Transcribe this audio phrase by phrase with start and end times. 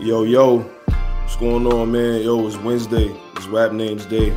[0.00, 2.22] Yo, yo, what's going on, man?
[2.22, 3.14] Yo, it's Wednesday.
[3.36, 4.28] It's Rap Names Day.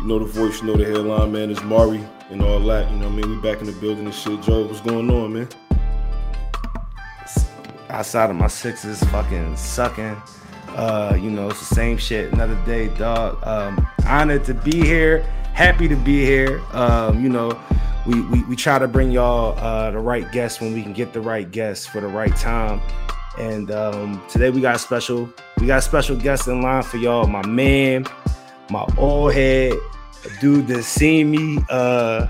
[0.00, 1.48] You know the voice, you know the headline, man.
[1.48, 2.90] It's Mari and all that.
[2.90, 3.30] You know what I mean?
[3.30, 4.42] We back in the building and shit.
[4.42, 5.48] Joe, what's going on, man?
[7.88, 10.20] Outside of my sixes, fucking sucking.
[10.70, 12.32] Uh, you know, it's the same shit.
[12.32, 13.38] Another day, dog.
[13.46, 15.20] Um, honored to be here.
[15.54, 16.60] Happy to be here.
[16.72, 17.56] Um, you know,
[18.08, 21.12] we, we we try to bring y'all uh, the right guests when we can get
[21.12, 22.80] the right guests for the right time.
[23.38, 26.96] And um, today we got a special, we got a special guest in line for
[26.96, 27.26] y'all.
[27.26, 28.06] My man,
[28.70, 29.74] my old head,
[30.40, 32.26] dude that seen me, uh,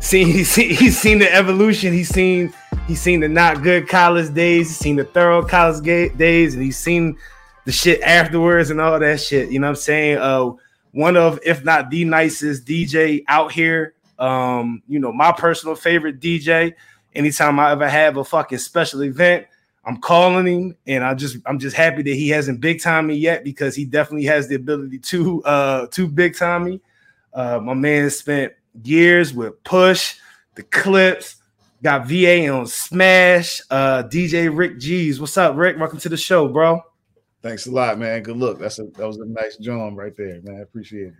[0.00, 1.92] seen he's seen, seen the evolution.
[1.92, 2.52] He's seen
[2.86, 4.68] he's seen the not good college days.
[4.68, 7.16] He's seen the thorough college ga- days, and he's seen
[7.64, 9.50] the shit afterwards and all that shit.
[9.50, 10.18] You know what I'm saying?
[10.18, 10.52] Uh,
[10.92, 13.94] one of, if not the nicest DJ out here.
[14.18, 16.74] Um, you know, my personal favorite DJ.
[17.14, 19.46] Anytime I ever have a fucking special event,
[19.84, 23.14] I'm calling him, and I just I'm just happy that he hasn't big time me
[23.14, 26.80] yet because he definitely has the ability to uh to big time me.
[27.34, 28.52] Uh, my man spent
[28.84, 30.16] years with Push,
[30.54, 31.36] the Clipse,
[31.82, 33.60] got VA on Smash.
[33.70, 35.78] Uh, DJ Rick G's, what's up, Rick?
[35.78, 36.80] Welcome to the show, bro.
[37.42, 38.22] Thanks a lot, man.
[38.22, 38.60] Good look.
[38.60, 40.56] That's a that was a nice drum right there, man.
[40.56, 41.14] I appreciate it.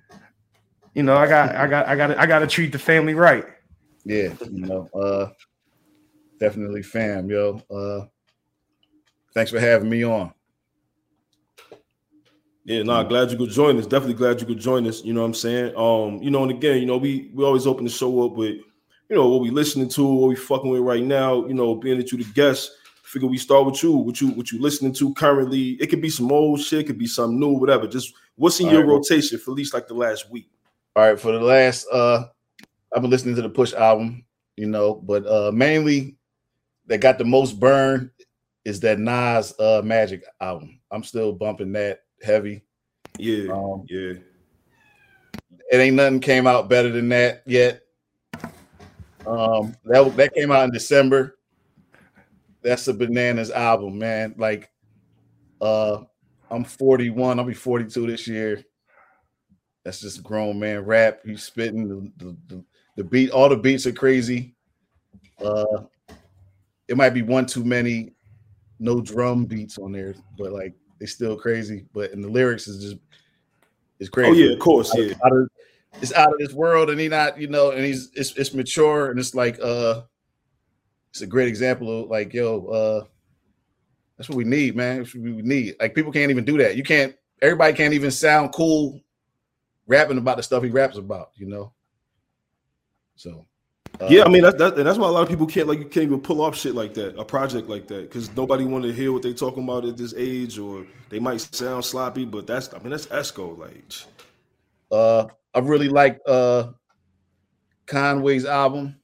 [0.95, 3.45] You know, I got I got I got I got to treat the family right.
[4.05, 5.31] Yeah, you know, uh,
[6.39, 7.61] definitely fam, yo.
[7.71, 8.07] Uh,
[9.35, 10.33] thanks for having me on.
[12.65, 13.87] Yeah, no, nah, glad you could join us.
[13.87, 15.03] Definitely glad you could join us.
[15.03, 15.75] You know what I'm saying?
[15.77, 18.57] Um, you know, and again, you know, we we always open the show up with,
[19.09, 21.45] you know, what we listening to, what we fucking with right now.
[21.47, 22.71] You know, being that you the guest,
[23.03, 23.93] figure we start with you.
[23.93, 25.71] What you what you listening to currently?
[25.81, 27.89] It could be some old shit, it could be something new, whatever.
[27.89, 28.89] Just what's in All your right.
[28.89, 30.49] rotation for at least like the last week?
[30.95, 32.25] All right, for the last uh
[32.95, 34.25] I've been listening to the Push album,
[34.57, 36.17] you know, but uh mainly
[36.87, 38.11] that got the most burn
[38.65, 40.81] is that Nas uh Magic album.
[40.91, 42.65] I'm still bumping that heavy.
[43.19, 44.15] Yeah, um, yeah.
[45.71, 47.83] It ain't nothing came out better than that yet.
[49.27, 51.39] Um, that that came out in December.
[52.63, 54.35] That's a bananas album, man.
[54.39, 54.71] Like,
[55.61, 56.03] uh,
[56.51, 57.39] I'm 41.
[57.39, 58.63] I'll be 42 this year.
[59.85, 61.21] That's just grown man rap.
[61.25, 62.65] He's spitting the, the, the,
[62.97, 63.31] the beat.
[63.31, 64.55] All the beats are crazy.
[65.45, 65.85] Uh,
[66.87, 68.12] it might be one too many,
[68.83, 71.87] no drum beats on there, but like it's still crazy.
[71.93, 72.97] But and the lyrics is just
[73.99, 74.31] it's crazy.
[74.31, 75.15] Oh yeah, of course, yeah.
[75.25, 75.49] Out of,
[76.01, 79.11] it's out of this world, and he not you know, and he's it's it's mature,
[79.11, 80.03] and it's like uh,
[81.11, 83.05] it's a great example of like yo, uh,
[84.17, 84.99] that's what we need, man.
[84.99, 85.77] That's what we need.
[85.81, 86.77] Like people can't even do that.
[86.77, 87.15] You can't.
[87.41, 89.01] Everybody can't even sound cool
[89.87, 91.73] rapping about the stuff he raps about, you know.
[93.17, 93.47] So
[94.09, 95.85] yeah, I mean that's that, and that's why a lot of people can't like you
[95.85, 98.93] can't even pull off shit like that, a project like that, because nobody want to
[98.93, 102.73] hear what they talking about at this age, or they might sound sloppy, but that's
[102.75, 103.85] I mean that's Esco like.
[104.91, 106.69] Uh, I really like uh
[107.87, 108.97] Conway's album.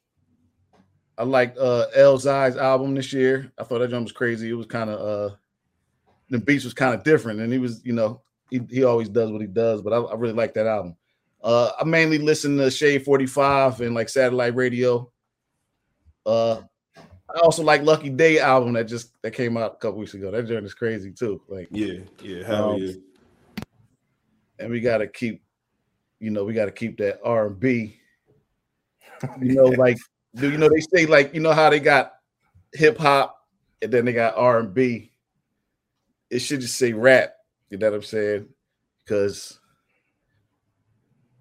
[1.16, 3.52] I liked uh Elzhi's album this year.
[3.58, 4.50] I thought that drum was crazy.
[4.50, 5.34] It was kind of uh
[6.30, 9.30] the beats was kind of different, and he was you know he, he always does
[9.30, 10.96] what he does, but I, I really like that album.
[11.42, 15.10] Uh, I mainly listen to Shade 45 and like satellite radio.
[16.26, 16.60] Uh,
[16.96, 20.30] I also like Lucky Daye album that just that came out a couple weeks ago.
[20.30, 21.40] That joint is crazy too.
[21.48, 22.92] Like yeah, yeah, hell um, yeah.
[24.58, 25.42] And we gotta keep,
[26.20, 28.00] you know, we gotta keep that R and B.
[29.40, 29.98] You know, like
[30.34, 32.14] do you know they say like you know how they got
[32.72, 33.36] hip hop
[33.82, 35.12] and then they got R and B.
[36.30, 37.34] It should just say rap
[37.70, 38.48] you know what I'm saying?
[39.04, 39.60] Because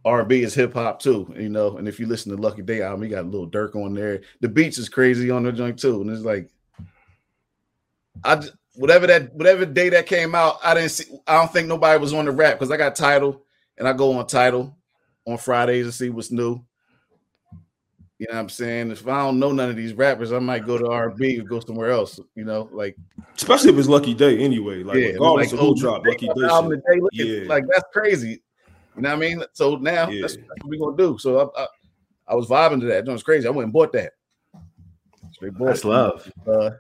[0.08, 1.78] R&B is hip hop too, you know.
[1.78, 4.22] And if you listen to Lucky Daye album, he got a Lil Durk on there.
[4.40, 6.50] The beats is crazy on the joint too, and it's like,
[8.24, 8.42] I
[8.76, 11.06] whatever that whatever day that came out, I didn't see.
[11.28, 13.44] I don't think nobody was on the rap because I got Tidal,
[13.78, 14.76] and I go on Tidal
[15.26, 16.64] on Fridays to see what's new.
[18.20, 18.90] You know what I'm saying?
[18.92, 21.60] If I don't know none of these rappers, I might go to R&B or go
[21.60, 22.20] somewhere else.
[22.34, 22.96] You know, like
[23.36, 24.84] especially if it's Lucky Daye anyway.
[24.84, 27.48] Like yeah, regardless like, of who drop Lucky Daye, day yeah.
[27.48, 28.42] like that's crazy.
[28.98, 29.44] You know what I mean?
[29.54, 30.22] So now yeah.
[30.22, 31.18] that's, that's, what we're gonna do.
[31.18, 31.68] So I, I,
[32.30, 33.06] I was vibing to that.
[33.06, 33.48] That was crazy.
[33.48, 34.14] I went and bought that.
[35.32, 36.32] Straight bought that's love.
[36.46, 36.72] Uh,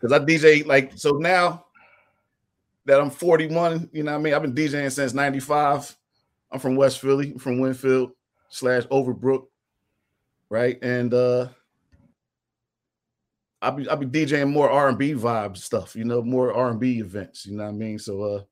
[0.00, 1.66] because I DJ like so now
[2.86, 3.90] that I'm 41.
[3.92, 4.34] You know what I mean?
[4.34, 5.96] I've been DJing since '95.
[6.50, 8.10] I'm from West Philly, I'm from Wynnefield
[8.48, 9.44] slash Overbrook
[10.50, 10.78] right?
[10.82, 11.48] And uh
[13.62, 16.70] I'll be I'll be DJing more R and B vibe stuff, you know, more R
[16.70, 17.46] and B events.
[17.46, 17.98] You know what I mean?
[17.98, 18.42] So uh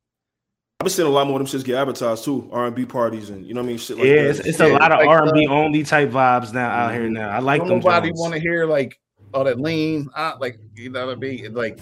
[0.80, 2.86] I've been seeing a lot more of them shits get advertised too, R and B
[2.86, 3.78] parties and you know what I mean.
[3.78, 6.70] Shit like yeah, it's, it's, a lot of R and B only type vibes now
[6.70, 7.30] out here now.
[7.30, 7.80] I like them.
[7.80, 8.96] Nobody want to hear like
[9.34, 11.80] all that lean, uh, like you know what I mean, like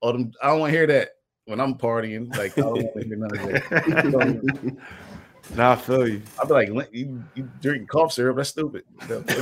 [0.00, 0.32] all them.
[0.42, 1.10] I don't want to hear that
[1.44, 2.36] when I'm partying.
[2.36, 4.76] Like I don't want to hear none of that.
[5.54, 6.22] Nah, I feel you.
[6.38, 8.36] I'll be like, you, you drinking cough syrup?
[8.36, 8.82] That's stupid.
[9.08, 9.32] That's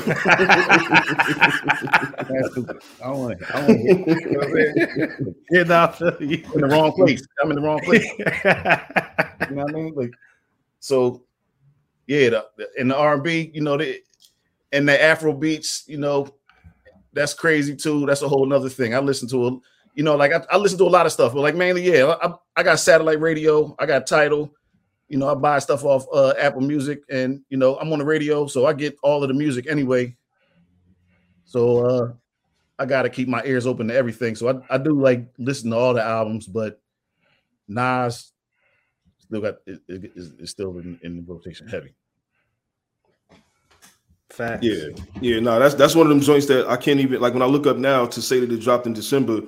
[2.52, 2.76] stupid.
[3.02, 3.56] I don't want to.
[3.56, 4.14] I don't want to.
[4.20, 5.34] You know what I'm saying?
[5.50, 6.44] Yeah, nah, I feel you.
[6.54, 7.26] in the wrong place.
[7.42, 8.06] I'm in the wrong place.
[9.50, 9.94] You know what I mean?
[9.94, 10.10] Like,
[10.80, 11.22] so
[12.06, 14.00] yeah, the, the- in the R&B, you know, the
[14.72, 16.28] and the Afro beats, you know,
[17.12, 18.06] that's crazy too.
[18.06, 18.94] That's a whole nother thing.
[18.94, 19.58] I listen to a,
[19.94, 22.14] you know, like I, I listen to a lot of stuff, but like mainly, yeah,
[22.22, 24.50] I, I got satellite radio, I got Tidal,
[25.14, 28.05] you know, I buy stuff off uh, Apple Music, and you know, I'm on the
[28.05, 30.16] radio, so I get all of the music anyway.
[31.44, 32.12] So uh
[32.81, 34.34] I gotta keep my ears open to everything.
[34.34, 36.81] So I, I do like listen to all the albums, but
[37.69, 38.32] Nas
[39.19, 41.94] still got it, it- it's, it's still in, in rotation heavy.
[44.31, 44.66] Facts.
[44.66, 44.88] Yeah,
[45.20, 47.46] yeah, no, that's that's one of them joints that I can't even like when I
[47.46, 49.43] look up now to say that it dropped in December.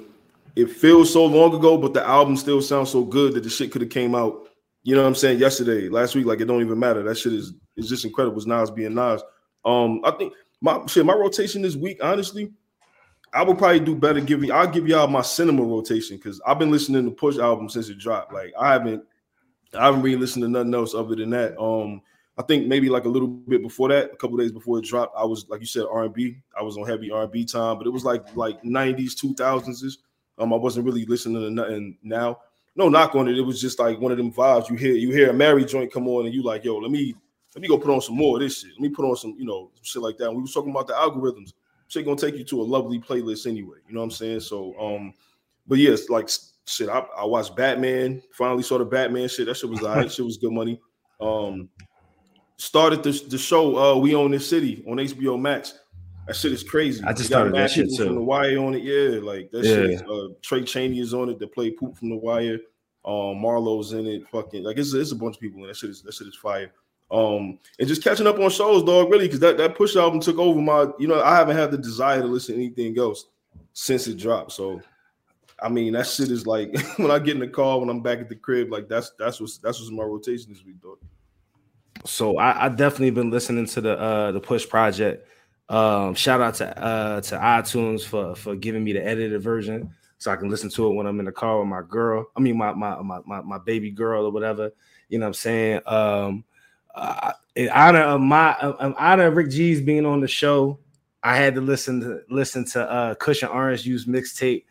[0.55, 3.73] It feels so long ago, but the album still sounds so good that the shit
[3.73, 4.46] could have came out.
[4.87, 5.41] You know what I'm saying?
[5.41, 7.03] Yesterday, last week, like it don't even matter.
[7.03, 8.37] That shit is is just incredible.
[8.37, 9.21] It's Nas being Nas.
[9.65, 12.53] Um, I think my shit, my rotation this week, honestly,
[13.33, 14.53] I would probably do better giving.
[14.53, 17.99] I'll give y'all my cinema rotation because I've been listening to Push album since it
[17.99, 18.33] dropped.
[18.33, 19.03] Like I haven't,
[19.77, 21.61] I haven't really listened to nothing else other than that.
[21.61, 22.01] Um,
[22.39, 25.17] I think maybe like a little bit before that, a couple days before it dropped,
[25.19, 26.37] I was like you said R and B.
[26.57, 29.35] I was on heavy R and B time, but it was like like nineties, two
[29.35, 29.99] thousands.
[30.39, 32.39] Um, I wasn't really listening to nothing now.
[32.77, 33.39] No knock on it.
[33.39, 34.69] It was just like one of them vibes.
[34.69, 37.15] You hear you hear a Mary joint come on, and you like, yo, let me
[37.55, 38.73] let me go put on some more of this shit.
[38.73, 40.29] Let me put on some, you know, shit like that.
[40.29, 41.55] And we was talking about the algorithms.
[41.89, 43.79] Shit gonna take you to a lovely playlist anyway.
[43.89, 44.41] You know what I'm saying?
[44.41, 45.15] So um,
[45.67, 46.29] but yes, like
[46.67, 48.23] shit, I, I watched Batman.
[48.33, 49.47] Finally saw the Batman shit.
[49.47, 50.13] That shit was alright.
[50.13, 50.81] shit was good money.
[51.19, 51.71] Um,
[52.59, 55.79] started the, the show uh We Own This City on HBO Max.
[56.27, 57.03] That shit is crazy.
[57.05, 58.07] I just got started that shit too.
[58.07, 59.21] From the Wire on it, yeah.
[59.21, 59.75] Like that Yeah.
[59.75, 59.91] shit.
[59.91, 61.39] Is, uh, Tray Chaney is on it.
[61.39, 62.59] That play Poot from the Wire.
[63.05, 64.27] Um, Marlo's in it.
[64.29, 65.91] Fucking like it's, it's a bunch of people in that shit.
[65.91, 66.73] Is, that shit is fire.
[67.09, 69.11] Um, and just catching up on shows, dog.
[69.11, 70.89] Really, because that that Push album took over my.
[70.99, 73.27] You know, I haven't had the desire to listen to anything else
[73.73, 74.51] since it dropped.
[74.51, 74.81] So,
[75.63, 78.19] I mean, that shit is like when I get in the car when I'm back
[78.19, 78.73] at the crib.
[78.73, 80.99] Like that's that's what's that's what's my rotation this week, dog.
[82.05, 85.29] So I, I definitely been listening to the uh the push project.
[85.69, 90.31] Um, shout out to uh to iTunes for for giving me the edited version so
[90.31, 92.27] I can listen to it when I'm in the car with my girl.
[92.37, 94.71] I mean my my my my, my baby girl or whatever.
[95.09, 95.81] You know what I'm saying?
[95.87, 96.45] Um
[96.95, 100.79] uh, in honor of my in honor of Rick G's being on the show,
[101.23, 104.65] I had to listen to listen to uh Kush and Orange Juice mixtape.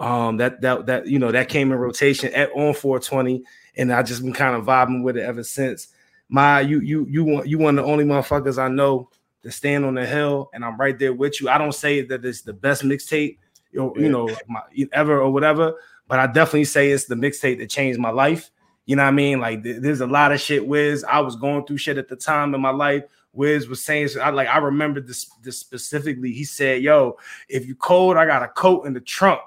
[0.00, 3.44] Um that that that you know that came in rotation at on 420
[3.76, 5.88] and I just been kind of vibing with it ever since
[6.28, 9.08] my you you you want you one of the only motherfuckers I know
[9.42, 11.48] to stand on the hill, and I'm right there with you.
[11.48, 13.38] I don't say that it's the best mixtape,
[13.72, 14.62] you know, you know, my,
[14.92, 15.74] ever or whatever,
[16.08, 18.50] but I definitely say it's the mixtape that changed my life.
[18.86, 19.40] You know what I mean?
[19.40, 20.66] Like th- there's a lot of shit.
[20.66, 23.04] Wiz, I was going through shit at the time in my life.
[23.32, 26.32] Wiz was saying, I like I remember this this specifically.
[26.32, 27.16] He said, "Yo,
[27.48, 29.40] if you cold, I got a coat in the trunk,"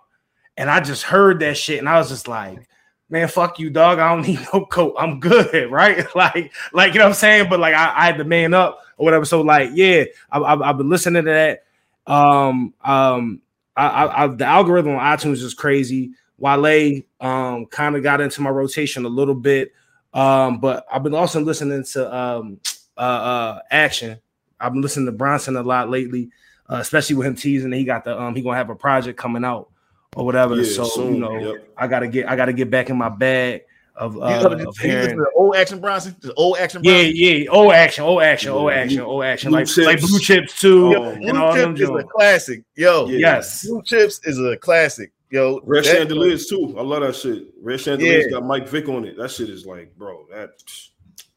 [0.57, 2.67] and I just heard that shit, and I was just like
[3.09, 3.99] man, fuck you, dog.
[3.99, 4.95] I don't need no coat.
[4.97, 6.05] I'm good, right?
[6.15, 7.49] like, like you know what I'm saying.
[7.49, 9.25] But like, I, I had to man up or whatever.
[9.25, 11.63] So like, yeah, I, I've been listening to that.
[12.07, 13.41] Um, um,
[13.75, 16.11] I, I, I the algorithm on iTunes is crazy.
[16.37, 19.71] Wale um kind of got into my rotation a little bit.
[20.13, 22.59] Um, but I've been also listening to um
[22.97, 24.19] uh, uh action.
[24.59, 26.29] I've been listening to Bronson a lot lately,
[26.69, 29.17] uh, especially with him teasing that he got the um he gonna have a project
[29.17, 29.69] coming out
[30.15, 30.55] or whatever.
[30.55, 31.73] Yeah, so you know, yep.
[31.77, 33.63] I gotta get I gotta get back in my bag
[33.97, 35.17] of, You uh, know, of you listen hearing.
[35.17, 37.13] to old Action Bronson, the old action Yeah, Bronson.
[37.15, 39.85] yeah, old action, old action, old action, old action, Blue like Chips.
[39.87, 40.91] like blue chips too.
[40.91, 42.11] Yo, and Blue all them Chips is a joints.
[42.11, 43.07] classic, yo.
[43.07, 43.17] Yeah.
[43.19, 45.61] Yes, Blue Chips is a classic, yo.
[45.63, 46.75] Red That- Chandeliers too.
[46.77, 47.43] I love that shit.
[47.61, 48.31] Red Chandeliers Yeah.
[48.39, 49.17] got Mike Vick on it.
[49.17, 50.25] That shit is like, bro.
[50.31, 50.49] That.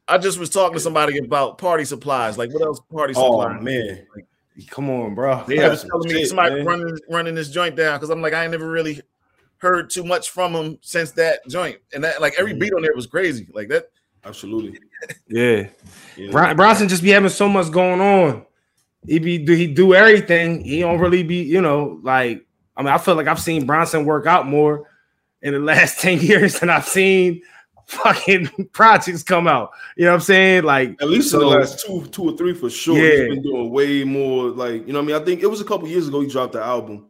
[0.08, 2.38] I just was talking to somebody about party supplies.
[2.38, 3.62] Like, what else party Oh supplies?
[3.62, 4.06] man.
[4.70, 5.44] come on, bro.
[5.46, 6.64] They Yeah, was some telling me shit, somebody man.
[6.64, 9.00] running running this joint down because I'm like, I ain't never really
[9.58, 11.78] heard too much from him since that joint.
[11.92, 12.60] And that like every mm-hmm.
[12.60, 13.48] beat on there was crazy.
[13.52, 13.90] Like that.
[14.24, 14.78] Absolutely.
[15.28, 15.68] Yeah,
[16.16, 16.32] Yeah.
[16.32, 18.44] Bron- Bronson just be having so much going on.
[19.06, 20.64] He be do he do everything.
[20.64, 22.44] He don't really be, you know, like
[22.76, 24.90] I mean, I feel like I've seen Bronson work out more
[25.40, 27.42] in the last 10 years than I've seen
[27.86, 29.70] fucking projects come out.
[29.96, 30.64] You know what I'm saying?
[30.64, 32.96] Like At least in the last two, two or three for sure.
[32.96, 33.26] Yeah.
[33.26, 34.50] He's been doing way more.
[34.50, 36.28] Like you know, what I mean, I think it was a couple years ago he
[36.28, 37.07] dropped the album.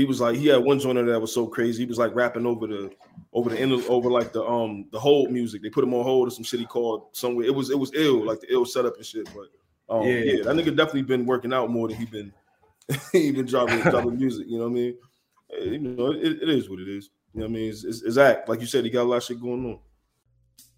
[0.00, 1.82] He was like, he had one joint that was so crazy.
[1.82, 2.90] He was like rapping over the,
[3.34, 5.62] over the end, of, over like the um the hold music.
[5.62, 7.44] They put him on hold or some shit he called somewhere.
[7.44, 9.28] It was it was ill, like the ill setup and shit.
[9.34, 10.18] But um, Yeah.
[10.20, 10.42] yeah.
[10.44, 12.32] that nigga definitely been working out more than he been
[13.12, 14.46] he been dropping dropping music.
[14.48, 14.96] You know what I mean?
[15.52, 17.10] Eh, You know, it, it is what it is.
[17.34, 17.70] You know what I mean?
[17.70, 18.48] It's, it's, it's act.
[18.48, 19.78] Like you said, he got a lot of shit going on.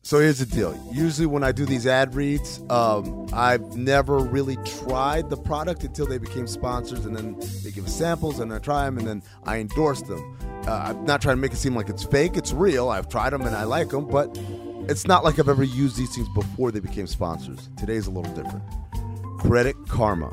[0.04, 0.76] So here's the deal.
[0.92, 6.06] Usually, when I do these ad reads, um, I've never really tried the product until
[6.06, 9.22] they became sponsors, and then they give us samples, and I try them, and then
[9.44, 10.36] I endorse them.
[10.66, 12.36] Uh, I'm not trying to make it seem like it's fake.
[12.36, 12.88] It's real.
[12.88, 14.36] I've tried them and I like them, but
[14.88, 17.68] it's not like I've ever used these things before they became sponsors.
[17.76, 18.62] Today's a little different.
[19.38, 20.32] Credit Karma.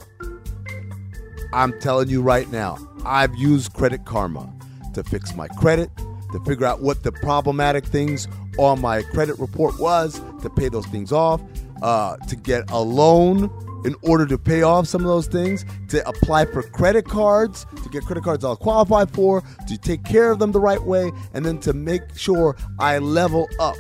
[1.52, 4.54] I'm telling you right now, I've used Credit Karma
[4.94, 5.90] to fix my credit,
[6.32, 10.86] to figure out what the problematic things on my credit report was, to pay those
[10.88, 11.42] things off,
[11.82, 13.52] uh, to get a loan
[13.86, 17.90] in order to pay off some of those things, to apply for credit cards, to
[17.90, 21.46] get credit cards I'll qualify for, to take care of them the right way, and
[21.46, 23.76] then to make sure I level up.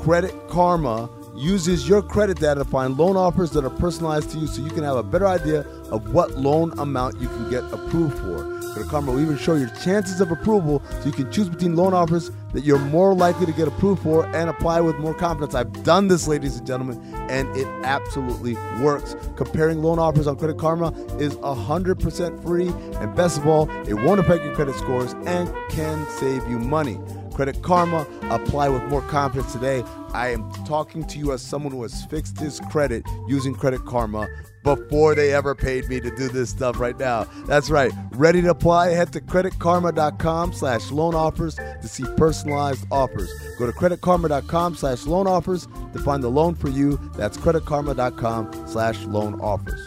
[0.00, 4.46] Credit Karma uses your credit data to find loan offers that are personalized to you
[4.46, 8.18] so you can have a better idea of what loan amount you can get approved
[8.18, 8.55] for.
[8.76, 11.94] Credit Karma will even show your chances of approval so you can choose between loan
[11.94, 15.54] offers that you're more likely to get approved for and apply with more confidence.
[15.54, 18.52] I've done this, ladies and gentlemen, and it absolutely
[18.82, 19.16] works.
[19.34, 22.68] Comparing loan offers on Credit Karma is 100% free,
[23.00, 27.00] and best of all, it won't affect your credit scores and can save you money.
[27.32, 29.82] Credit Karma, apply with more confidence today.
[30.12, 34.28] I am talking to you as someone who has fixed his credit using Credit Karma
[34.66, 37.22] before they ever paid me to do this stuff right now.
[37.46, 37.92] That's right.
[38.10, 38.88] Ready to apply?
[38.88, 43.32] Head to creditkarma.com slash loan offers to see personalized offers.
[43.60, 46.98] Go to creditkarma.com slash loan offers to find the loan for you.
[47.14, 49.80] That's creditkarma.com slash loan offers.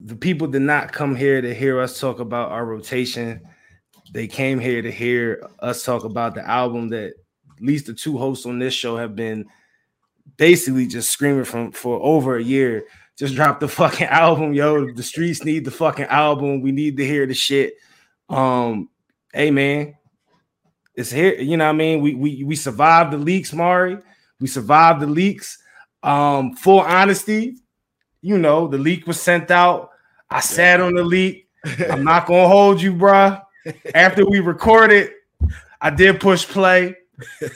[0.00, 3.40] The people did not come here to hear us talk about our rotation.
[4.12, 7.12] They came here to hear us talk about the album that
[7.56, 9.46] at least the two hosts on this show have been–
[10.36, 12.84] basically just screaming from for over a year.
[13.16, 14.92] Just drop the fucking album, yo.
[14.92, 16.60] The streets need the fucking album.
[16.60, 17.74] We need to hear the shit.
[18.28, 18.88] Um,
[19.32, 19.94] hey man,
[20.94, 21.34] it's here.
[21.34, 22.00] You know what I mean?
[22.00, 23.98] We we we survived the leaks, Mari.
[24.40, 25.58] We survived the leaks.
[26.02, 27.56] Um, full honesty,
[28.20, 29.90] you know, the leak was sent out.
[30.28, 31.48] I sat on the leak.
[31.88, 33.42] I'm not gonna hold you, bruh.
[33.94, 35.10] After we recorded,
[35.80, 36.96] I did push play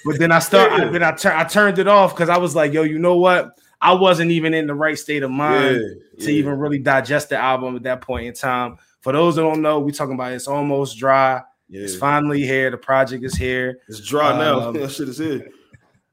[0.05, 0.73] but then I start.
[0.73, 0.91] Yeah.
[0.91, 3.59] then I, tur- I turned it off because I was like, "Yo, you know what?
[3.81, 6.39] I wasn't even in the right state of mind yeah, to yeah.
[6.39, 9.81] even really digest the album at that point in time." For those that don't know,
[9.81, 11.43] we talking about it's almost dry.
[11.71, 12.71] It's finally here.
[12.71, 13.81] The project is here.
[13.89, 14.73] It's dry um, now.
[14.73, 15.51] that shit is here.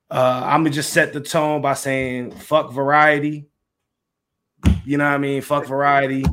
[0.10, 3.48] Uh, I'm gonna just set the tone by saying "fuck variety."
[4.84, 5.42] You know what I mean?
[5.42, 6.26] Fuck variety.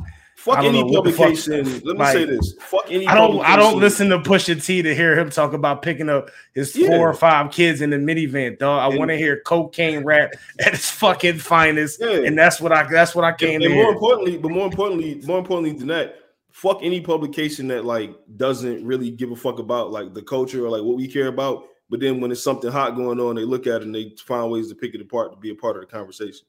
[0.43, 1.63] Fuck any publication.
[1.63, 2.53] Fuck, Let me like, say this.
[2.59, 3.07] Fuck any.
[3.07, 3.39] I don't.
[3.45, 6.89] I don't listen to Pusha T to hear him talk about picking up his yeah.
[6.89, 8.91] four or five kids in the minivan, dog.
[8.91, 12.25] I want to hear cocaine rap at its fucking finest, yeah.
[12.25, 12.83] and that's what I.
[12.91, 16.15] That's what I came and, and more importantly, but more importantly, more importantly than that,
[16.51, 20.69] fuck any publication that like doesn't really give a fuck about like the culture or
[20.69, 21.67] like what we care about.
[21.89, 24.51] But then when it's something hot going on, they look at it and they find
[24.51, 26.45] ways to pick it apart to be a part of the conversation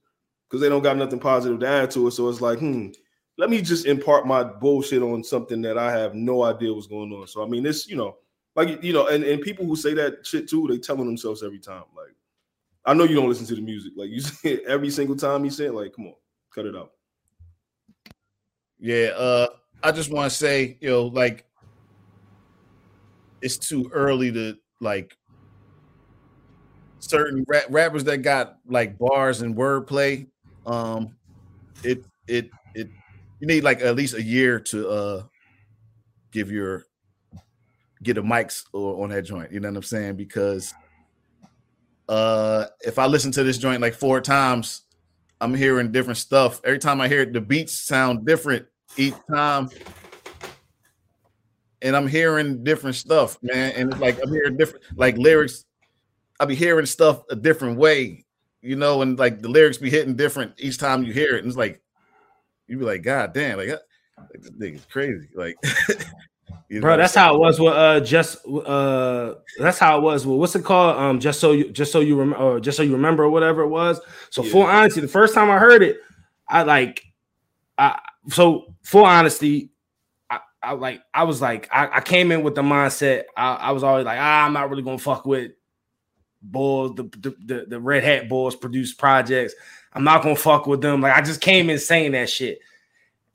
[0.49, 2.11] because they don't got nothing positive to add to it.
[2.11, 2.89] So it's like, hmm
[3.37, 7.13] let me just impart my bullshit on something that I have no idea what's going
[7.13, 7.27] on.
[7.27, 8.17] So I mean, this, you know,
[8.55, 11.59] like you know, and, and people who say that shit too, they telling themselves every
[11.59, 11.85] time.
[11.97, 12.15] Like,
[12.85, 13.93] I know you don't listen to the music.
[13.97, 16.15] Like you say every single time you say it, like, come on,
[16.55, 16.93] cut it out.
[18.79, 19.49] Yeah, uh,
[19.83, 21.47] I just want to say, you know, like
[23.43, 25.17] it's too early to like
[27.01, 30.27] certain rap- rappers that got like bars and wordplay.
[30.67, 31.17] Um,
[31.83, 32.51] it it
[33.45, 35.23] you need like at least a year to uh
[36.33, 36.87] give your
[38.03, 39.53] get a mics or on that joint.
[39.53, 40.17] You know what I'm saying?
[40.17, 40.73] Because
[42.09, 44.85] uh if I listen to this joint like four times,
[45.43, 46.63] I'm hearing different stuff.
[46.65, 48.65] Every time I hear it, the beats sound different
[48.97, 49.69] each time.
[51.83, 53.73] And I'm hearing different stuff, man.
[53.77, 55.67] And it's like I'm hearing different like lyrics.
[56.41, 58.25] I'll be hearing stuff a different way,
[58.63, 61.41] you know, and like the lyrics be hitting different each time you hear it.
[61.41, 61.83] And it's like
[62.67, 63.81] you'd be like, God damn, like, like
[64.35, 65.29] this nigga's crazy.
[65.35, 65.57] Like,
[66.81, 70.57] bro, that's how it was with uh just uh that's how it was with what's
[70.57, 70.97] it called?
[70.97, 73.63] Um, just so you just so you remember or just so you remember or whatever
[73.63, 74.01] it was.
[74.31, 74.53] So yeah.
[74.53, 75.99] full honesty, the first time I heard it,
[76.49, 77.05] I like
[77.79, 79.71] I so full honesty,
[80.31, 83.71] I, I like I was like I, I came in with the mindset I, I
[83.73, 85.53] was always like ah, I'm not really gonna fuck with
[86.47, 89.55] Bulls, the, the the, the red hat Bulls produce projects.
[89.95, 91.01] I'm not gonna fuck with them.
[91.01, 92.61] Like I just came in saying that shit.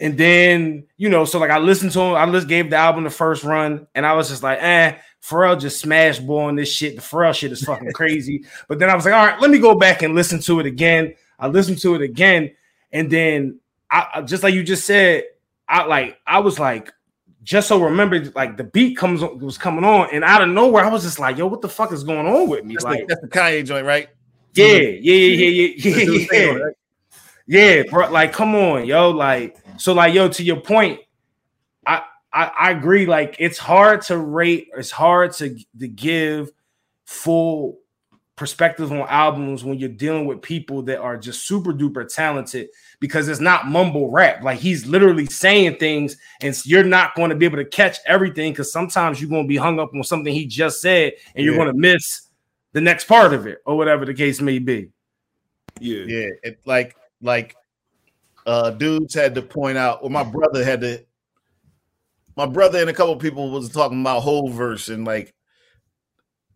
[0.01, 3.03] And then, you know, so like I listened to him, I just gave the album
[3.03, 6.71] the first run, and I was just like, eh, Pharrell just smashed boy on this
[6.71, 6.95] shit.
[6.95, 8.45] The Pharrell shit is fucking crazy.
[8.67, 10.65] but then I was like, all right, let me go back and listen to it
[10.65, 11.15] again.
[11.37, 12.51] I listened to it again,
[12.91, 15.23] and then I just like you just said,
[15.67, 16.91] I like I was like
[17.43, 20.83] just so remember like the beat comes on, was coming on and out of nowhere
[20.83, 22.99] I was just like yo what the fuck is going on with me That's, like
[22.99, 24.09] the, that's the Kanye joint, right?
[24.63, 26.69] Yeah yeah yeah yeah yeah yeah, yeah.
[27.49, 28.11] Yeah, bro.
[28.11, 29.09] Like, come on, yo.
[29.09, 30.99] Like, so, like, yo, to your point,
[31.83, 33.07] I, I I agree.
[33.07, 36.51] Like, it's hard to rate, it's hard to, to give
[37.05, 37.79] full
[38.35, 43.27] perspective on albums when you're dealing with people that are just super duper talented because
[43.27, 44.43] it's not mumble rap.
[44.43, 48.53] Like he's literally saying things, and you're not going to be able to catch everything
[48.53, 51.55] because sometimes you're going to be hung up on something he just said, and you're
[51.55, 52.28] going to miss
[52.73, 54.89] the next part of it, or whatever the case may be.
[55.79, 56.03] Yeah.
[56.05, 57.55] Yeah, it like like
[58.45, 61.03] uh dudes had to point out, or my brother had to.
[62.35, 65.33] My brother and a couple people was talking about Hov verse and like,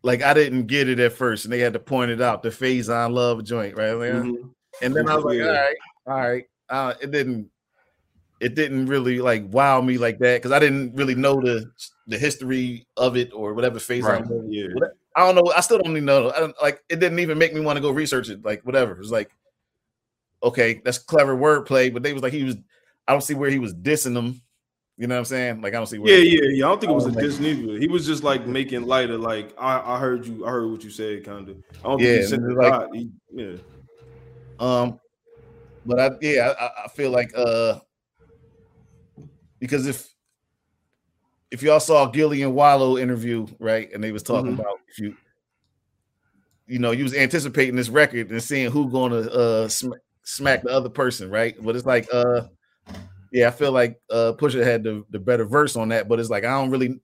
[0.02, 2.42] like I didn't get it at first, and they had to point it out.
[2.42, 3.92] The phase on love joint, right?
[3.92, 4.52] Like, Mhm.
[4.82, 5.46] And then I was like, Yeah.
[5.46, 5.76] all right,
[6.08, 6.46] all right.
[6.70, 7.50] Uh, it didn't
[8.40, 11.70] it didn't really like wow me like that because I didn't really know the
[12.08, 14.22] the history of it or whatever phase Right.
[14.22, 14.46] on love.
[14.50, 14.68] Yeah.
[15.16, 15.52] I don't know.
[15.56, 16.32] I still don't even know.
[16.32, 18.44] I don't like it didn't even make me want to go research it.
[18.44, 19.00] Like whatever.
[19.00, 19.32] It's like,
[20.42, 22.56] okay, that's clever wordplay, but they was like he was
[23.08, 24.42] I don't see where he was dissing them.
[24.98, 25.62] You know what I'm saying?
[25.62, 26.66] Like I don't see where Yeah, yeah, yeah.
[26.66, 27.78] I don't think it was a Oh, diss neither.
[27.80, 30.84] He was just like making light of like I, I heard you, I heard what
[30.84, 31.58] you said, kind of.
[31.84, 33.56] I don't Yeah, think he said it like, he, yeah.
[34.60, 35.00] Um,
[35.86, 37.80] but I yeah, I, I feel like uh
[39.60, 40.13] because if
[41.54, 44.60] if y'all saw Gillie and Wallo interview, right, and they was talking Mhm.
[44.60, 45.16] about if you
[46.68, 49.94] you know you was anticipating this record and seeing who gonna uh sm-
[50.24, 51.56] smack the other person, right?
[51.62, 52.42] But it's like uh
[53.32, 56.30] yeah, I feel like uh Pusha had the, the better verse on that, but it's
[56.30, 57.00] like I don't really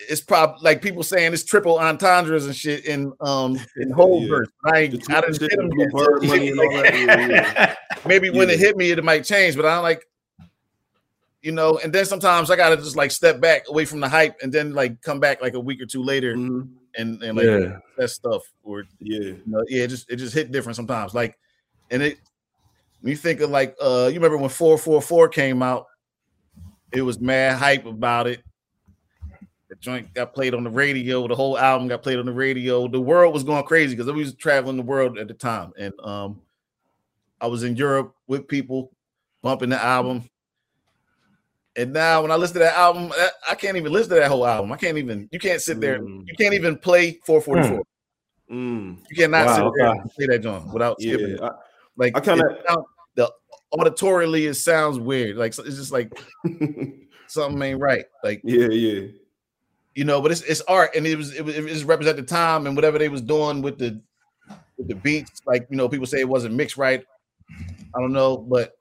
[0.00, 4.28] it's probably like people saying it's triple entendres and shit in um in Hov Yeah.
[4.28, 4.48] verse.
[4.64, 5.92] I ain't I didn't hit him blue yet.
[5.92, 6.94] bird money and all that.
[6.94, 7.74] Yeah,
[8.06, 10.04] maybe when it hit me, it might change, but I don't like,
[11.42, 11.78] you know.
[11.82, 14.72] And then sometimes I gotta just like step back away from the hype, and then
[14.74, 16.68] like come back like a week or two later, Mhm.
[16.96, 17.78] and and like Yeah.
[17.96, 19.18] that stuff, or Yeah.
[19.20, 21.14] you know, yeah, it just it just hit different sometimes.
[21.14, 21.38] Like,
[21.90, 22.18] and it
[23.00, 25.86] when you think of like, uh, you remember when four four four came out,
[26.92, 28.42] it was mad hype about it.
[29.68, 31.28] The joint got played on the radio.
[31.28, 32.88] The whole album got played on the radio.
[32.88, 35.92] The world was going crazy because we was traveling the world at the time, and
[36.00, 36.40] um,
[37.40, 38.90] I was in Europe with people
[39.42, 40.28] bumping the album.
[41.78, 44.28] And now, when I listen to that album, I- I can't even listen to that
[44.28, 44.72] whole album.
[44.72, 45.28] I can't even.
[45.30, 46.00] You can't sit there.
[46.00, 46.24] Mm.
[46.26, 47.84] You can't even play 444.
[48.50, 48.96] Mm.
[49.10, 51.28] You cannot Wow, sit there and play that joint without skipping.
[51.28, 51.34] Yeah.
[51.36, 51.42] it.
[51.42, 51.50] I,
[51.96, 53.30] Like I kinda- sound- the
[53.74, 55.36] auditorily it sounds weird.
[55.36, 56.12] Like it's just like
[57.26, 58.06] something ain't right.
[58.24, 59.08] Like yeah, yeah.
[59.94, 62.22] you know, but it's it's art and it was it was it was represent the
[62.22, 64.00] time and whatever they was doing with the
[64.78, 65.42] with the beats.
[65.46, 67.04] Like you know, people say it wasn't mixed right.
[67.50, 68.74] I don't know, but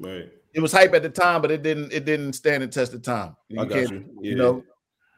[0.00, 0.30] Right.
[0.54, 3.02] It was hype at the time, but it didn't it didn't stand the test of
[3.02, 3.36] time.
[3.48, 4.04] You I got can't- you.
[4.22, 4.30] Yeah.
[4.30, 4.64] you know.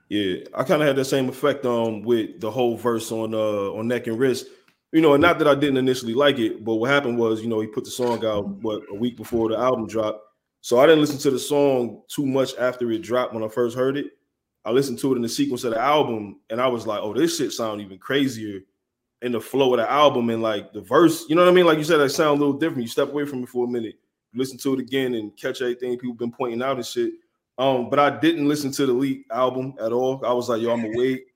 [0.09, 3.73] Yeah, I kind of had that same effect um with the Hov verse on uh
[3.73, 4.47] on neck and wrist.
[4.93, 7.49] You know, and not that I didn't initially like it, but what happened was, you
[7.49, 10.21] know, he put the song out what a week before the album dropped.
[10.61, 13.77] So I didn't listen to the song too much after it dropped when I first
[13.77, 14.07] heard it.
[14.65, 17.13] I listened to it in the sequence of the album, and I was like, "Oh,
[17.13, 18.61] this shit sound even crazier."
[19.23, 21.65] In the flow of the album and like the verse, you know what I mean?
[21.67, 22.83] Like you said, that sound a little different.
[22.83, 23.99] You step away from it for a minute,
[24.37, 27.15] listen to it again, and catch everything people been pointing out and shit.
[27.59, 30.25] Um, but I didn't listen to the Leak album at all.
[30.25, 31.27] I was like, yo, I'm wait.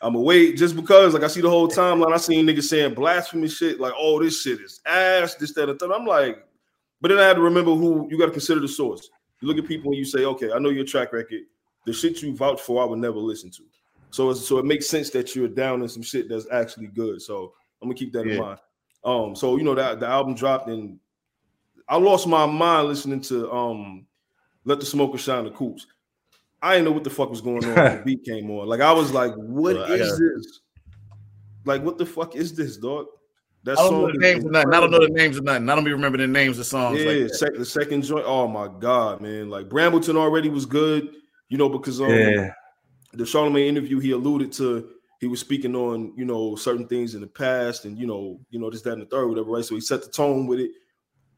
[0.00, 2.12] I'm wait just because, like, I see the whole timeline.
[2.12, 5.78] I seen niggas saying blasphemy shit, like, oh, this shit is ass, this, that, and
[5.78, 5.92] that.
[5.92, 6.46] I'm like,
[7.00, 9.10] but then I had to remember who you got to consider the source.
[9.40, 11.42] You look at people and you say, okay, I know your track record.
[11.84, 13.62] The shit you vouch for, I would never listen to.
[14.10, 17.20] So, it's, so it makes sense that you're down in some shit that's actually good.
[17.20, 18.58] So I'm gonna keep that in mind.
[19.04, 20.98] Um, so you know that the album dropped and
[21.88, 24.06] I lost my mind listening to um
[24.64, 25.86] let the smoker shine the coops.
[26.60, 28.66] I didn't know what the fuck was going on when the beat came on.
[28.66, 30.60] Like I was like, what Well, is gotta- this?
[31.64, 33.06] Like, what the fuck is this, dog?
[33.64, 34.72] That I don't know the names of nothing.
[34.72, 35.68] I don't know the names of nothing.
[35.68, 37.00] I don't even remember the names of songs.
[37.02, 38.24] Yeah, like sec- the second joint.
[38.26, 39.50] Oh my god, man!
[39.50, 41.10] Like Brambleton already was good,
[41.48, 42.52] you know, because um, Yeah.
[43.12, 44.88] the Charlemagne interview, he alluded to
[45.20, 48.58] he was speaking on you know certain things in the past, and you know, you
[48.60, 49.64] know this, that, and the third, whatever, right?
[49.64, 50.70] So he set the tone with it.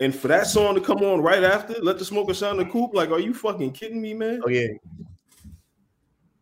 [0.00, 2.94] And for that song to come on right after, let the smoker shine the coop,
[2.94, 4.40] like, are you fucking kidding me, man?
[4.44, 4.68] Oh yeah,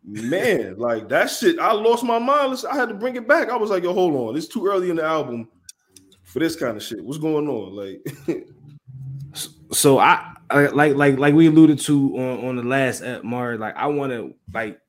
[0.09, 2.51] Man, like that shit, I lost my mind.
[2.51, 3.51] Listen, I had to bring it back.
[3.51, 5.49] I was like, yo, hold on, it's too early in the album
[6.25, 7.05] for this kind of shit.
[7.05, 7.75] What's going on?
[7.75, 8.47] Like,
[9.73, 13.25] so I, I like like like we alluded to on, on the last uh, ep,
[13.25, 14.81] Mar, like I want to like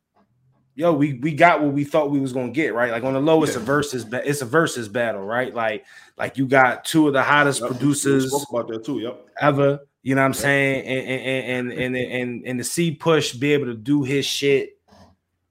[0.80, 2.90] yo, we we got what we thought we was gonna get, right?
[2.90, 5.54] Like on the low, it's a versus it's a versus battle, right?
[5.54, 5.86] Like
[6.18, 9.00] like you got two of the hottest Yep, producers about that too.
[9.00, 9.28] Yep.
[9.42, 10.86] ever You know what I'm saying?
[10.86, 14.78] And and and and and, and to see Push be able to do his shit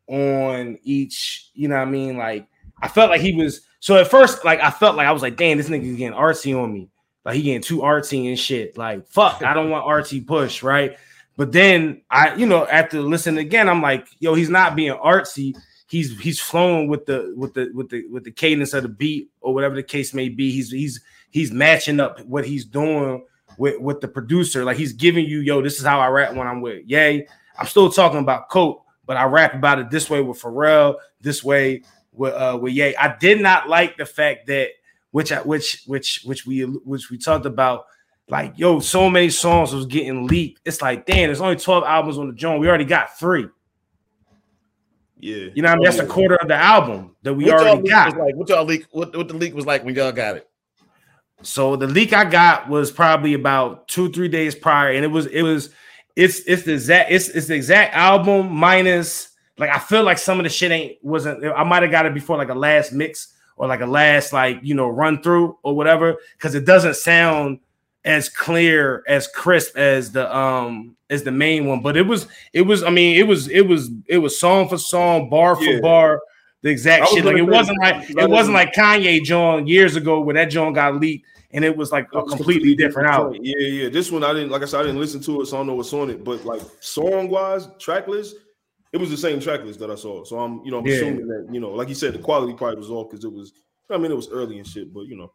[0.06, 2.16] on each, you know what I mean?
[2.16, 2.48] Like
[2.80, 5.36] I felt like he was so at first, like I felt like I was like,
[5.36, 6.88] damn, this nigga's getting artsy on me.
[7.26, 8.78] Like he getting too artsy and shit.
[8.78, 10.96] Like, fuck, I don't want artsy push, right?
[11.38, 15.56] But then I, you know, after listening again, I'm like, yo, he's not being artsy.
[15.86, 19.30] He's he's flowing with the with the with the with the cadence of the beat
[19.40, 20.50] or whatever the case may be.
[20.50, 23.24] He's he's he's matching up what he's doing
[23.56, 24.64] with with the producer.
[24.64, 27.24] Like he's giving you, yo, this is how I rap when I'm with Ye.
[27.56, 31.44] I'm still talking about Coke, but I rap about it this way with Pharrell, this
[31.44, 32.96] way with uh with Ye.
[32.96, 34.70] I did not like the fact that
[35.12, 37.84] which I which which which we which we talked about.
[38.28, 40.60] Like, yo, so many songs was getting leaked.
[40.64, 42.60] It's like, damn, there's only 12 albums on the joint.
[42.60, 43.46] We already got three.
[45.16, 45.48] Yeah.
[45.54, 45.84] You know, I mean?
[45.84, 48.16] that's a quarter of the album that we what already got.
[48.16, 48.86] Like, what y'all leak?
[48.90, 50.48] What, what the leak was like when y'all got it?
[51.42, 55.26] So the leak I got was probably about two, three days prior, and it was
[55.26, 55.70] it was
[56.16, 60.40] it's it's the exact it's it's the exact album minus like I feel like some
[60.40, 63.34] of the shit ain't wasn't I might have got it before like a last mix
[63.56, 67.60] or like a last like you know run through or whatever because it doesn't sound
[68.08, 72.62] as clear as crisp as the um as the main one but it was it
[72.62, 75.80] was i mean it was it was it was song for song bar for Yeah.
[75.80, 76.20] bar
[76.62, 80.34] the exact shit like it wasn't like it wasn't like kanye john years ago where
[80.34, 83.38] that john got leaked and it was like a completely different album.
[83.40, 83.88] Yeah, yeah.
[83.88, 85.68] This one I didn't like I said, I didn't listen to it, so I don't
[85.68, 86.22] know what's on it.
[86.22, 88.36] But like song wise, track list,
[88.92, 90.24] it was the same track list that I saw.
[90.24, 90.96] So I'm, you know, I'm Yeah.
[90.96, 93.54] assuming that, you know, like you said, the quality probably was off because it was
[93.90, 95.32] I mean it was early and shit, but you know.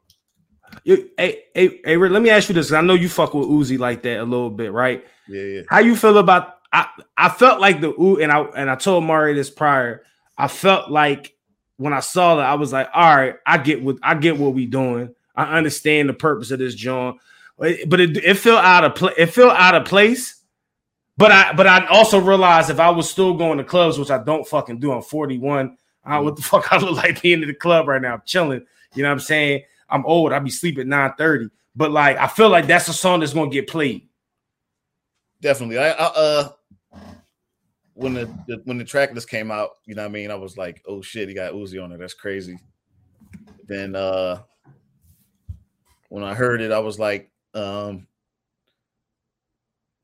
[0.84, 2.72] You- hey, hey, hey, let me ask you this.
[2.72, 5.06] I know you fuck with Uzi like that a little bit, right?
[5.28, 5.62] Yeah, yeah.
[5.70, 6.56] How you feel about?
[6.72, 10.04] I I felt like the U and I and I told Mari this prior.
[10.38, 11.36] I felt like
[11.78, 14.54] when I saw that, I was like, all right, I get what I get what
[14.54, 15.14] we doing.
[15.36, 17.20] I understand the purpose of this, John.
[17.58, 19.16] But it, it, felt out of place.
[19.18, 20.42] It felt out of place.
[21.18, 24.18] But I but I also realized if I was still going to clubs, which I
[24.24, 25.78] don't fucking do, I'm 41.
[26.04, 28.66] I what the fuck I look like being in the club right now, chilling.
[28.96, 29.64] You know what I'm saying?
[29.90, 30.34] I'm old.
[30.34, 31.50] I be sleeping 9:30.
[31.76, 34.08] But like I feel like that's a song that's gonna get played.
[35.42, 35.78] definitely.
[35.78, 36.50] I, I uh
[37.96, 40.36] when the, the when the track list came out, you know what I mean, I
[40.36, 42.00] was like, oh shit, he got Uzi on it.
[42.00, 42.58] That's crazy.
[43.68, 44.42] Then uh
[46.10, 48.08] when I heard it, I was like, um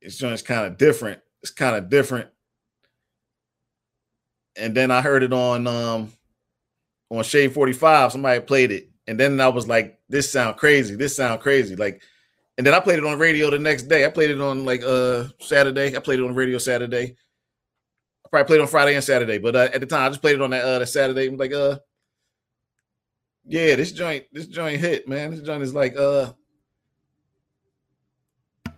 [0.01, 1.19] it's just kind of different.
[1.41, 2.29] It's kind of different.
[4.55, 6.13] And then I heard it on um
[7.09, 8.11] on Shade 45.
[8.11, 8.88] Somebody played it.
[9.09, 10.95] And then I was like, this sound crazy.
[10.95, 11.75] This sound crazy.
[11.75, 12.01] Like
[12.57, 14.05] and then I played it on radio the next day.
[14.05, 15.95] I played it on like uh Saturday.
[15.95, 17.15] I played it on radio Saturday.
[18.25, 20.21] I probably played it on Friday and Saturday, but uh, at the time I just
[20.21, 21.27] played it on that uh that Saturday.
[21.27, 21.79] I'm like, uh,
[23.45, 25.31] yeah, this joint, this joint hit, man.
[25.31, 26.33] This joint is like uh,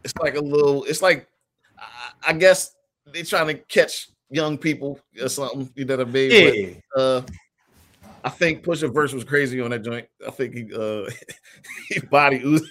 [0.04, 1.28] it's like a little, it's like
[1.78, 2.76] I, I guess
[3.12, 5.70] they're trying to catch young people or something.
[5.76, 6.30] You know what I mean?
[6.30, 6.74] But, Yeah.
[6.96, 7.22] uh,
[8.24, 10.08] I think Pusha verse was crazy on that joint.
[10.26, 11.10] I think he uh
[11.90, 12.68] he body Uzi.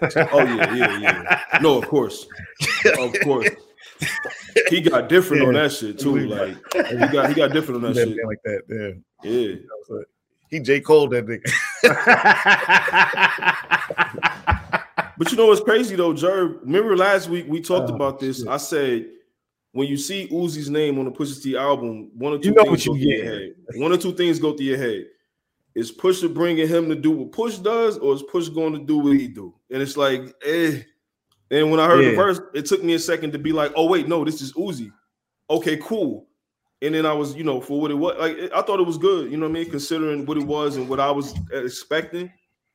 [0.32, 1.42] Oh yeah, yeah, yeah.
[1.60, 2.24] No, of course.
[2.98, 3.48] Of course.
[4.70, 6.20] He got different on that shit too.
[6.28, 8.16] Like he got he got different on that shit.
[8.24, 8.62] like that.
[9.24, 9.28] Yeah.
[9.28, 9.56] Yeah.
[10.50, 10.80] He J.
[10.80, 11.50] Cole that nigga.
[15.18, 16.60] But you know what's crazy though, Jerv?
[16.62, 18.46] Remember last week we talked Oh, about this.
[18.46, 19.06] I said
[19.72, 22.62] when you see Uzi's name on the Pusha T album, one or two You know
[22.64, 23.54] things what go you through your head.
[23.74, 25.06] One or two things go through your head.
[25.74, 28.98] Is Pusha bringing him to do what Push does, or is Push going to do
[28.98, 29.54] what he do?
[29.70, 30.82] And it's like, eh.
[31.50, 32.10] And when I heard Yeah.
[32.10, 34.52] the verse, it took me a second to be like, oh wait, no, this is
[34.54, 34.90] Uzi.
[35.48, 36.26] Okay, cool.
[36.82, 38.98] And then I was, you know, for what it was, like I thought it was
[38.98, 39.30] good.
[39.30, 39.70] You know what I mean?
[39.70, 42.30] Considering what it was and what I was expecting,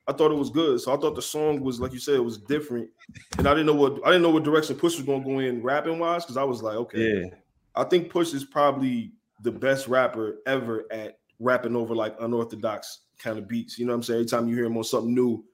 [0.06, 0.80] I thought it was good.
[0.80, 2.90] So I thought the song was, like you said, it was different.
[3.38, 5.38] And I didn't know what I didn't know what direction Push was going to go
[5.38, 7.28] in rapping wise because I was like, okay, yeah.
[7.74, 9.12] I think Push is probably
[9.42, 13.78] the best rapper ever at rapping over like unorthodox kind of beats.
[13.78, 14.20] You know what I'm saying?
[14.20, 15.44] Every time you hear him on something new,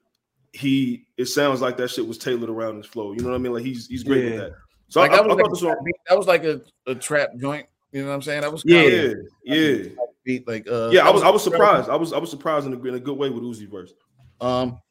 [0.53, 3.13] he it sounds like that shit was tailored around his flow.
[3.13, 3.53] You know what I mean?
[3.53, 4.29] Like he's he's great Yeah.
[4.31, 4.51] with that.
[4.89, 6.61] So Like, I, I, that, was I like thought the song, that was like a,
[6.87, 7.67] a trap joint.
[7.93, 8.41] You know what I'm saying?
[8.41, 8.81] That was Yeah.
[8.81, 9.89] kinda yeah, yeah,
[10.25, 11.01] beat like uh yeah.
[11.01, 11.89] I that was I was surprised.
[11.89, 13.93] I was I was surprised in a, in a good way with Uzi verse.
[14.41, 14.81] Um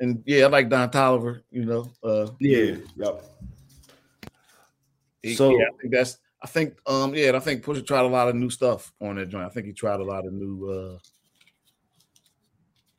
[0.00, 1.90] and yeah, I like Don Toliver, you know.
[2.02, 2.76] Uh Yeah.
[2.96, 3.24] yep.
[5.22, 8.00] he- So- yeah, I think that's I think um yeah, and I think Pusha tried
[8.04, 9.46] a lot of new stuff on that joint.
[9.46, 10.98] I think he tried a lot of new uh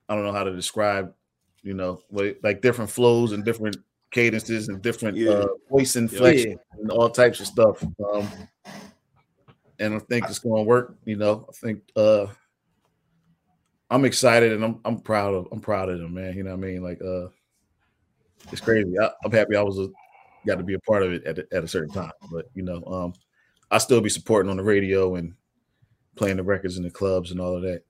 [0.09, 1.13] I don't know how to describe,
[1.63, 3.77] you know, like, different flows and different
[4.11, 5.31] cadences and different Yeah.
[5.31, 7.81] uh, voice inflection and all types of stuff.
[7.83, 8.27] Um,
[9.79, 10.95] and I think it's going to work.
[11.05, 12.27] You know, I think uh,
[13.93, 16.35] I'm excited and I'm I'm proud of I'm proud of them, man.
[16.35, 16.81] You know what I mean?
[16.81, 17.27] Like uh,
[18.51, 18.97] it's crazy.
[18.99, 19.87] I, I'm happy I was a
[20.47, 22.11] got to be a part of it at a, at a certain time.
[22.31, 23.13] But you know, um,
[23.69, 25.35] I still be supporting on the radio and
[26.15, 27.83] playing the records in the clubs and all of that.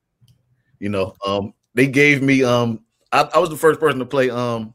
[0.80, 4.30] You know, um, they gave me um, I, I was the first person to play
[4.30, 4.74] um,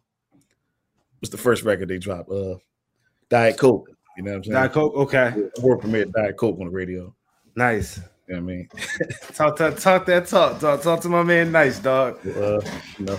[1.19, 2.31] what's the first record they dropped?
[2.31, 2.55] Uh,
[3.29, 3.91] Diet Coke.
[4.17, 4.55] You know what I'm saying?
[4.55, 4.95] Diet Coke.
[4.95, 5.35] Okay.
[5.61, 7.15] World premiered Diet Coke on the radio.
[7.55, 8.01] Nice.
[8.29, 8.69] You know what I mean?
[9.33, 10.61] talk, talk, talk that talk.
[10.61, 11.51] Talk, talk to my man.
[11.51, 12.19] Nice dog.
[12.27, 12.61] Uh,
[12.99, 13.19] you know.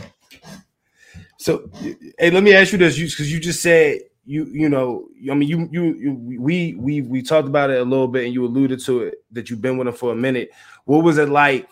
[1.38, 1.70] So,
[2.18, 5.34] hey, let me ask you this, because you, you just said you you know I
[5.34, 8.46] mean you, you you we we we talked about it a little bit and you
[8.46, 10.52] alluded to it that you've been with him for a minute.
[10.86, 11.68] What was it like?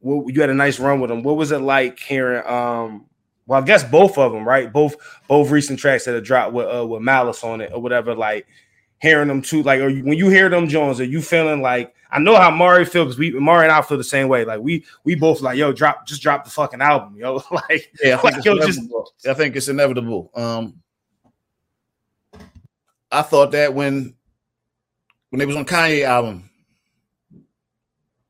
[0.00, 1.22] What you had a nice run with him.
[1.22, 3.06] What was it like hearing um
[3.46, 4.70] well I guess both of them, right?
[4.70, 8.14] Both both recent tracks that have dropped with uh, with Malice on it or whatever
[8.14, 8.46] like
[9.04, 12.18] hearing them too like you, when you hear them Jones are you feeling like I
[12.18, 15.14] know how Mari feels we Mari and I feel the same way like we we
[15.14, 18.44] both like yo drop just drop the fucking album yo like yeah I think, like,
[18.44, 18.80] yo, just,
[19.28, 20.80] I think it's inevitable um
[23.14, 24.14] I thought that when
[25.34, 26.48] when they was on Kanye album.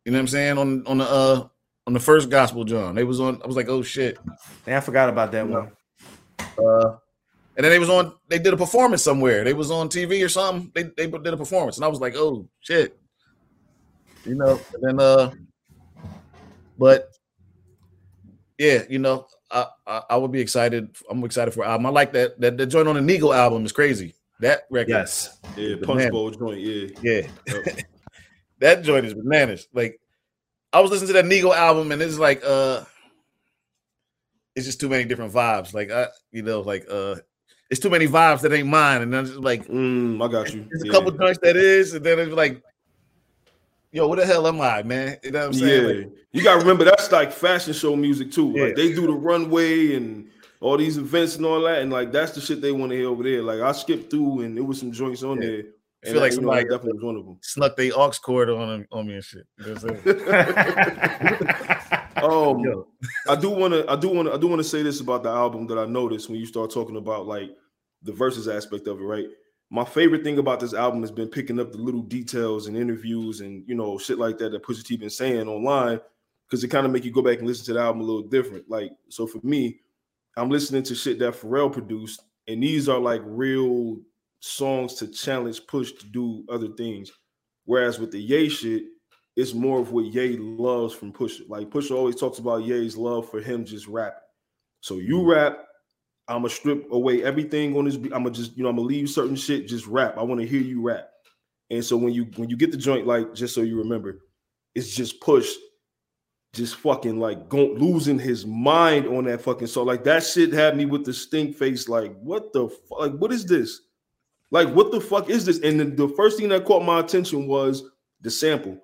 [0.05, 0.57] You know what I'm saying?
[0.57, 1.49] On on the uh
[1.87, 2.95] on the first gospel John.
[2.95, 4.19] They was on I was like, oh shit.
[4.67, 5.71] Man, I forgot about that one.
[6.59, 6.97] Uh
[7.57, 9.45] and then they was on they did a performance somewhere.
[9.45, 10.71] They was on TV or something.
[10.75, 12.99] They they did a performance and I was like, oh shit.
[14.25, 15.33] You know, and then uh
[16.79, 17.11] but
[18.59, 20.97] yeah, you know, I, I, I would be excited.
[21.11, 21.87] I'm excited for album.
[21.87, 24.15] I like that that the joint on the Nigo album is crazy.
[24.41, 24.91] That record.
[24.91, 25.39] Yes.
[25.57, 26.61] Yeah, Punch Bowl joint.
[26.61, 26.89] Yeah.
[27.03, 27.27] Yeah.
[28.59, 29.69] that joint is bananas.
[29.73, 30.01] Like,
[30.73, 32.85] I was listening to that Nigo album, and it's like, uh,
[34.57, 35.73] it's just too many different vibes.
[35.73, 37.17] Like, I, you know, like, uh,
[37.75, 39.03] it's too many vibes that ain't mine.
[39.03, 40.65] And I'm just like, mm, I got you.
[40.71, 40.93] There's yeah.
[40.93, 42.63] a couple joints that is, and then it's like,
[43.91, 45.17] yo, what the hell am I, man?
[45.25, 45.83] You know what I'm saying?
[45.83, 46.05] Yeah.
[46.05, 48.53] Like, you gotta remember that's like fashion show music too.
[48.55, 48.67] Yeah.
[48.67, 52.31] Like they do the runway and all these events and all that, and like that's
[52.31, 53.43] the shit they want to hear over there.
[53.43, 55.49] Like I skipped through and there was some joints on yeah.
[55.49, 55.65] there.
[56.05, 57.39] I feel like somebody know, definitely was one of them.
[57.43, 59.49] Snuck the aux cord on on me and shit.
[59.59, 59.81] You know
[62.25, 62.85] um,
[63.29, 65.23] I do want to, I do want to, I do want to say this about
[65.23, 67.51] the album that I noticed when you start talking about like
[68.05, 69.27] the verses aspect of it, right?
[69.71, 73.41] My favorite thing about this album has been picking up the little details and interviews
[73.41, 76.01] and you know shit like that that Pusha T been saying online
[76.47, 78.29] because it kind of make you go back and listen to the album a little
[78.29, 78.69] different.
[78.71, 79.81] Like so for me,
[80.37, 83.99] I'm listening to shit that Pharrell produced, and these are like real
[84.41, 87.11] songs to challenge Push to do other things.
[87.65, 88.85] Whereas with the Ye shit,
[89.37, 91.41] it's more of what Ye loves from Push.
[91.49, 94.15] Like Push always talks about Ye's love for him just rap.
[94.81, 95.67] So you rap,
[96.29, 97.97] I'm gonna strip away everything on this.
[97.97, 100.17] I'm gonna just, you know, I'm gonna leave certain shit, just rap.
[100.17, 101.09] I want to hear you rap.
[101.71, 104.21] And so when you when you get the joint, like just so you remember,
[104.75, 105.51] it's just push
[106.55, 109.87] just fucking like going losing his mind on that fucking song.
[109.87, 111.89] Like that shit had me with the stink face.
[111.89, 113.01] Like, what the fuck?
[113.01, 113.81] Like, what is this?
[114.51, 115.59] Like, what the fuck is this?
[115.61, 117.83] And the, the first thing that caught my attention was
[118.21, 118.79] the sample.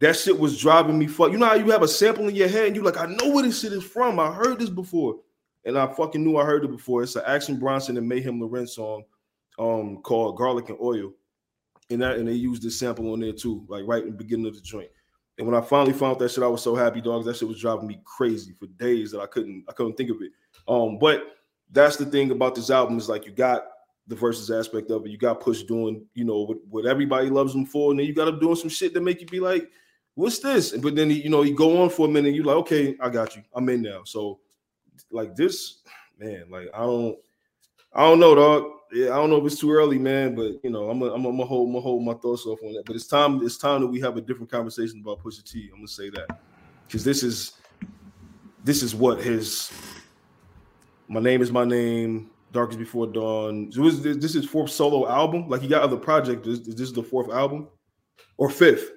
[0.00, 1.32] That shit was driving me fuck.
[1.32, 3.30] You know how you have a sample in your head and you're like, I know
[3.30, 4.18] where this shit is from.
[4.18, 5.20] I heard this before.
[5.66, 7.02] And I fucking knew I heard it before.
[7.02, 9.04] It's an Action Bronson and Mayhem Lauren song
[9.58, 11.12] um called Garlic and Oil.
[11.90, 14.46] And that and they used this sample on there too, like right in the beginning
[14.46, 14.88] of the joint.
[15.38, 17.26] And when I finally found that shit, I was so happy, dogs.
[17.26, 20.22] That shit was driving me crazy for days that I couldn't I couldn't think of
[20.22, 20.32] it.
[20.66, 21.36] Um, but
[21.70, 23.66] that's the thing about this album is like you got
[24.06, 25.10] the verses aspect of it.
[25.10, 28.14] You got Push doing, you know, what, what everybody loves him for, and then you
[28.14, 29.68] got him doing some shit that make you be like,
[30.14, 32.34] "What's this?" But then he, you know, he go on for a minute.
[32.34, 33.42] You're like, "Okay, I got you.
[33.54, 34.38] I'm in now." So,
[35.10, 35.82] like this,
[36.18, 37.16] man, like I don't,
[37.92, 40.70] I don't know, dog yeah, I don't know if it's too early, man, but you
[40.70, 42.84] know, I'm gonna I'm gonna hold, I'm gonna hold my thoughts off on that.
[42.86, 45.68] But it's time, it's time that we have a different conversation about Pusha T.
[45.72, 46.40] I'm gonna say that
[46.86, 47.52] because this is
[48.64, 49.72] this is what his
[51.08, 52.30] my name is my name.
[52.52, 53.70] Darkest Before Dawn.
[53.76, 55.48] Is this, is fourth solo album?
[55.48, 56.46] Like he got other projects.
[56.46, 57.68] Is, is this the fourth album
[58.38, 58.92] or fifth?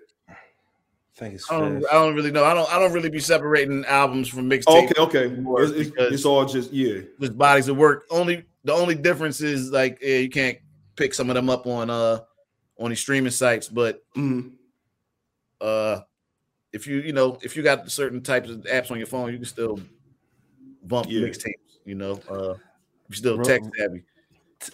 [1.19, 1.51] I think it's.
[1.51, 2.45] I don't, I don't, really know.
[2.45, 2.71] I don't.
[2.73, 4.91] I don't really be separating albums from mixtapes.
[4.91, 5.35] Okay, okay.
[5.63, 7.01] It's, it's, it's, all just yeah.
[7.19, 8.05] Just bodies of work.
[8.09, 10.57] Only the only difference is like yeah, you can't
[10.95, 12.19] pick some of them up on uh
[12.79, 14.51] on these streaming sites, but mm,
[15.59, 15.99] uh
[16.71, 19.37] if you you know if you got certain types of apps on your phone, you
[19.37, 19.79] can still
[20.83, 21.21] bump yeah.
[21.21, 21.53] mixtapes.
[21.83, 22.53] You know, uh,
[23.09, 24.03] you still road, text savvy.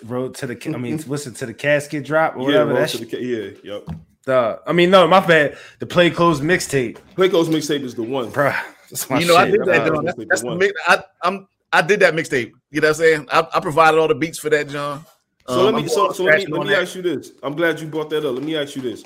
[0.04, 2.74] Road to the, I mean, listen to the casket drop or yeah, whatever.
[2.74, 3.22] That's the,
[3.64, 3.88] yeah, yep.
[4.26, 5.58] The, I mean, no, my bad.
[5.80, 6.98] The play close mixtape.
[7.16, 8.52] Play close mixtape is the one, bro.
[8.92, 9.32] You know, shit.
[9.32, 9.92] I did that.
[9.92, 12.52] Uh, that's, that's the, I, I'm I did that mixtape.
[12.72, 13.28] You know what I'm saying?
[13.32, 15.06] I, I, provided all the beats for that, John.
[15.48, 17.34] So um, let me so, so let me let me ask you this.
[17.44, 18.34] I'm glad you brought that up.
[18.34, 19.04] Let me ask you this.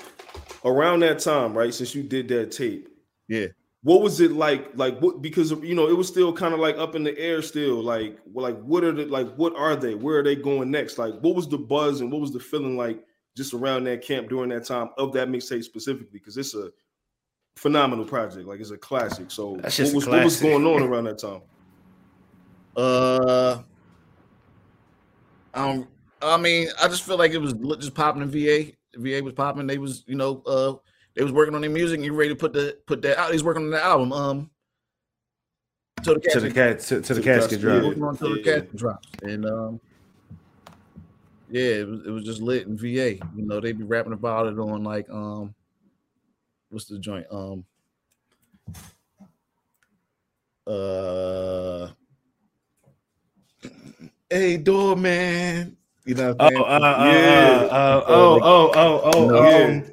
[0.64, 1.72] Around that time, right?
[1.74, 2.88] Since you did that tape,
[3.28, 3.46] yeah.
[3.82, 4.70] what was it like?
[4.74, 5.20] Like what?
[5.20, 7.82] Because you know it was still kind of like up in the air still.
[7.82, 9.94] Like like what are the like what are they?
[9.94, 10.96] Where are they going next?
[10.96, 13.04] Like what was the buzz and what was the feeling like
[13.36, 16.18] just around that camp during that time of that mixtape specifically?
[16.18, 16.70] Because it's a
[17.56, 18.46] phenomenal project.
[18.46, 19.30] Like it's a classic.
[19.30, 21.42] So That's what just a was what was going on around that time?
[22.76, 23.58] Uh,
[25.54, 25.88] um,
[26.22, 28.72] I mean, I just feel like it was just popping in VA.
[28.96, 29.66] VA was popping.
[29.66, 30.74] They was, you know, uh,
[31.14, 33.32] they was working on their music and you ready to put the put that out.
[33.32, 34.12] He's working on the album.
[34.12, 34.50] Um,
[36.04, 37.82] to the to the casket, cat to, to the To the casket casket, drop.
[37.82, 37.88] yeah.
[37.88, 39.08] working the casket drops.
[39.22, 39.80] And um,
[41.50, 43.16] yeah, it was it was just lit in VA.
[43.16, 45.54] You know, they be rapping about it on like um,
[46.70, 47.26] what's the joint?
[47.30, 47.64] Um,
[50.66, 51.88] uh,
[54.30, 55.76] hey doorman.
[56.04, 56.82] You know, what I'm Oh, uh, saying?
[56.82, 57.66] uh, Yeah.
[57.70, 59.64] uh, uh, oh, oh, oh, oh, No, yeah.
[59.66, 59.84] um,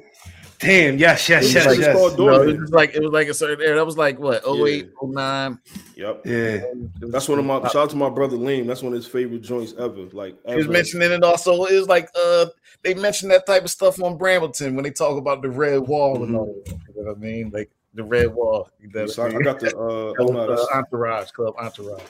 [0.58, 1.96] damn, yes, yes, It was yes, like yes.
[1.96, 3.76] called You know, it was like it was like a certain era.
[3.76, 4.64] That was like what Yeah.
[4.64, 5.58] 08, 09.
[5.96, 6.26] Yep.
[6.26, 6.60] Yeah,
[7.00, 8.66] That's one of my shout out to my brother Liam.
[8.66, 10.06] That's one of his favorite joints ever.
[10.12, 11.64] Like He was mentioning it also.
[11.64, 12.46] It was like uh
[12.82, 16.22] they mentioned that type of stuff on Brambleton when they talk about the red wall
[16.22, 16.72] and all that.
[16.72, 17.50] You know what I mean?
[17.50, 18.70] Like the red wall.
[18.80, 21.54] You know So I, I I got the uh, oh, no, was, uh, Entourage Club
[21.58, 22.02] Entourage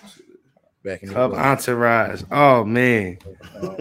[0.84, 1.32] back in Club.
[1.34, 2.22] Entourage.
[2.30, 3.18] Oh man,
[3.56, 3.76] Um,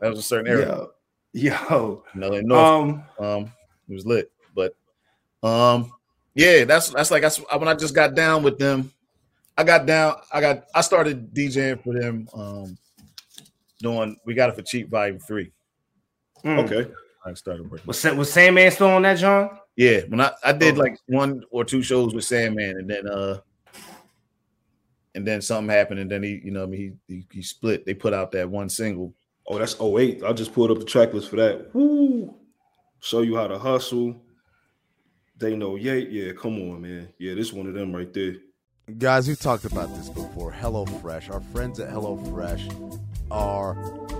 [0.00, 0.88] that was a certain era.
[1.32, 3.52] yo, yo, You know, in North, um, um,
[3.88, 4.30] it was lit.
[4.54, 4.74] But
[5.42, 5.92] um,
[6.34, 8.92] yeah, that's that's like that's when I just got down with them.
[9.56, 10.16] I got down.
[10.32, 12.28] I got I started DJing for them.
[12.34, 12.78] Um,
[13.80, 15.52] doing we got it for cheap volume three.
[16.44, 16.58] mm.
[16.64, 16.90] okay.
[17.24, 17.86] I started working.
[17.86, 19.50] Was Sa- was Sandman still on that, John?
[19.76, 20.80] Yeah, when I, I did Oh.
[20.80, 23.40] like one or two shows with Sandman, and then uh,
[25.14, 27.84] and then something happened, and then he, you know, I mean, he, he he split.
[27.84, 29.12] They put out that one single.
[29.46, 30.22] Oh, that's 08.
[30.24, 31.74] I just pulled up the track list for that.
[31.74, 32.34] Woo!
[33.00, 34.20] Show you how to hustle.
[35.36, 36.32] They know, yeah, yeah.
[36.32, 37.08] Come on, man.
[37.18, 38.36] Yeah, this one of them right there.
[38.96, 40.50] Guys, we've talked about this before.
[40.52, 41.32] HelloFresh.
[41.32, 43.74] Our friends at HelloFresh are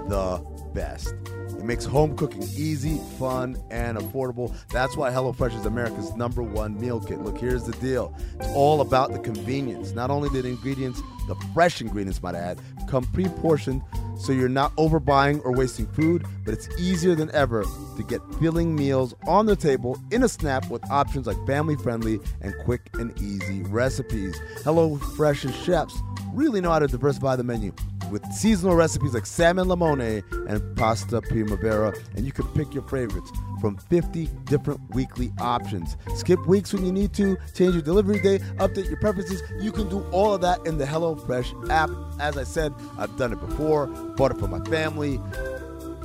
[0.09, 1.15] the best.
[1.59, 4.55] It makes home cooking easy, fun, and affordable.
[4.69, 7.21] That's why HelloFresh is America's number one meal kit.
[7.21, 9.93] Look, here's the deal it's all about the convenience.
[9.93, 13.83] Not only the ingredients, the fresh ingredients, might I add, come pre portioned
[14.19, 17.65] so you're not overbuying or wasting food, but it's easier than ever
[17.97, 22.21] to get filling meals on the table in a snap with options like family friendly
[22.41, 24.39] and quick and easy recipes.
[24.63, 25.97] HelloFresh's chefs
[26.33, 27.73] really know how to diversify the menu
[28.11, 33.31] with seasonal recipes like salmon limone and pasta primavera, and you can pick your favorites
[33.61, 35.97] from 50 different weekly options.
[36.15, 39.43] Skip weeks when you need to, change your delivery day, update your preferences.
[39.61, 41.91] You can do all of that in the HelloFresh app.
[42.21, 45.21] As I said, I've done it before, bought it for my family.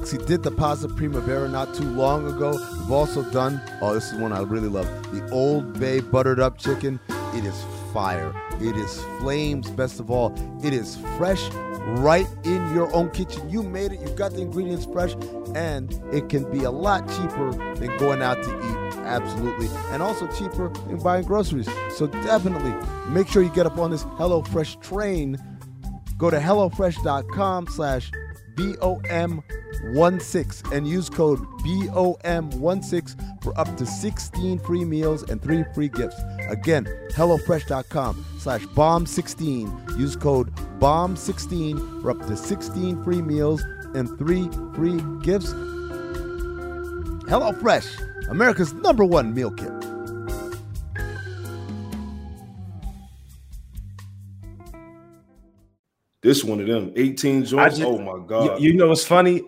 [0.04, 2.52] See, did the pasta primavera not too long ago.
[2.52, 6.58] We've also done, oh, this is one I really love the Old Bay buttered up
[6.58, 7.00] chicken.
[7.34, 7.64] It is
[7.94, 8.34] fire.
[8.62, 10.34] It is flames, best of all.
[10.64, 11.50] It is fresh
[11.98, 13.50] right in your own kitchen.
[13.50, 15.14] You made it, you've got the ingredients fresh,
[15.56, 18.98] and it can be a lot cheaper than going out to eat.
[19.00, 19.68] Absolutely.
[19.92, 21.70] And also cheaper than buying groceries.
[21.96, 22.74] So definitely
[23.10, 25.38] make sure you get up on this HelloFresh train.
[26.18, 28.12] Go to HelloFresh.com slash
[28.56, 36.22] BOM16 and use code BOM16 for up to 16 free meals and 3 free gifts.
[36.50, 39.98] Again, HelloFresh.com slash BOM16.
[39.98, 43.62] Use code BOM16 for up to 16 free meals
[43.96, 45.54] and 3 free gifts.
[47.30, 49.83] HelloFresh, America's number one meal kit.
[56.24, 57.78] This one of them 18 joints.
[57.78, 58.62] just- oh my god.
[58.62, 59.44] you know what's funny?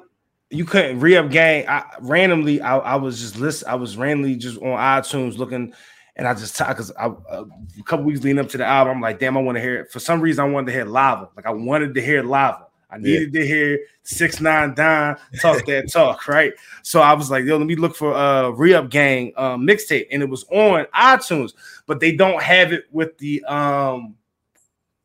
[0.52, 1.68] You couldn't re-up gang.
[1.68, 3.64] I randomly, I, I was just list.
[3.66, 5.74] I was randomly just on iTunes looking,
[6.16, 7.46] and I just because I uh,
[7.80, 9.80] a couple weeks leading up to the album, I'm like, damn, I want to hear
[9.82, 9.92] it.
[9.92, 11.30] For some reason, I wanted to hear lava.
[11.36, 12.68] Like I wanted to hear lava.
[12.92, 16.54] I needed to hear six nine Don talk that talk, right?
[16.84, 20.22] So I was like, yo, let me look for uh re-up gang um, mixtape, and
[20.22, 21.54] it was on iTunes,
[21.88, 24.16] but they don't have it with the um.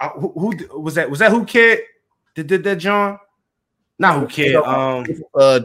[0.00, 1.10] Uh, who, who was that?
[1.10, 1.80] Was that Whoo Kid
[2.36, 3.18] that did that, John?
[3.98, 4.54] Not Whoo Kid.
[4.56, 5.60] Um, Uh,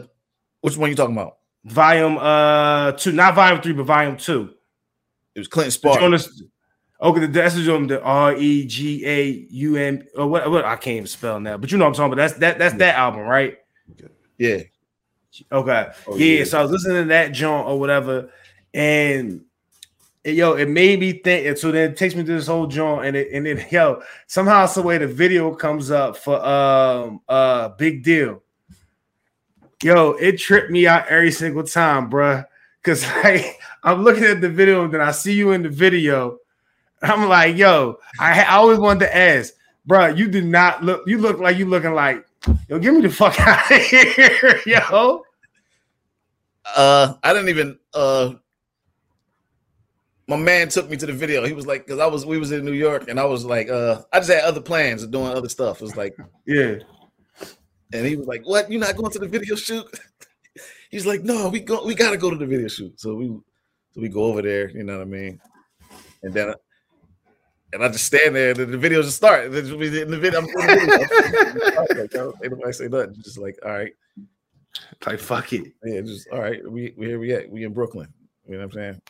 [0.60, 1.38] which one you talking about?
[1.64, 4.54] volume uh two, not volume three, but volume two.
[5.34, 6.00] It was Clinton The Spark.
[6.00, 6.42] Jonas,
[7.02, 10.64] okay, the- that's the joint, the R E G A U N or what, what
[10.64, 12.22] I can't even spell now, but you know what I'm talking about.
[12.28, 13.58] That's that that's that album, right?
[14.38, 14.58] Yeah,
[15.50, 15.88] Okay.
[16.06, 16.44] Oh, yeah, yeah.
[16.44, 18.30] so I was listening to that joint or whatever,
[18.72, 19.42] and it-
[20.32, 21.46] yo, it made me think.
[21.46, 24.02] And so then it takes me to this whole joint, and it and then yo,
[24.26, 28.42] somehow some way the video comes up for um uh big deal.
[29.82, 32.44] Yo, it tripped me out every single time, bruh.
[32.82, 36.38] Cause like I'm looking at the video, and then I see you in the video,
[37.02, 39.52] I'm like, yo, I, I always wanted to ask,
[39.84, 40.08] bro.
[40.08, 41.02] You did not look.
[41.06, 42.26] You look like you looking like,
[42.68, 45.22] yo, get me the fuck out of here, yo.
[46.74, 47.78] Uh, I didn't even.
[47.94, 48.34] Uh,
[50.28, 51.44] my man took me to the video.
[51.44, 53.70] He was like, because I was, we was in New York, and I was like,
[53.70, 55.80] uh, I just had other plans of doing other stuff.
[55.80, 56.16] It was like,
[56.46, 56.76] yeah.
[57.92, 58.70] And he was like, "What?
[58.70, 59.86] You're not going to the video shoot?"
[60.90, 61.84] He's like, "No, we go.
[61.84, 64.70] We got to go to the video shoot." So we, so we go over there.
[64.70, 65.40] You know what I mean?
[66.24, 66.52] And then,
[67.72, 68.50] and I just stand there.
[68.50, 69.44] And the video just start.
[69.44, 72.32] In the video, I'm the video.
[72.32, 73.14] like, nobody say nothing.
[73.22, 73.92] Just like, all right,
[75.06, 75.72] like fuck it.
[75.84, 76.60] Yeah, just all right.
[76.68, 77.48] We we here we at.
[77.48, 78.12] We in Brooklyn.
[78.48, 79.00] You know what I'm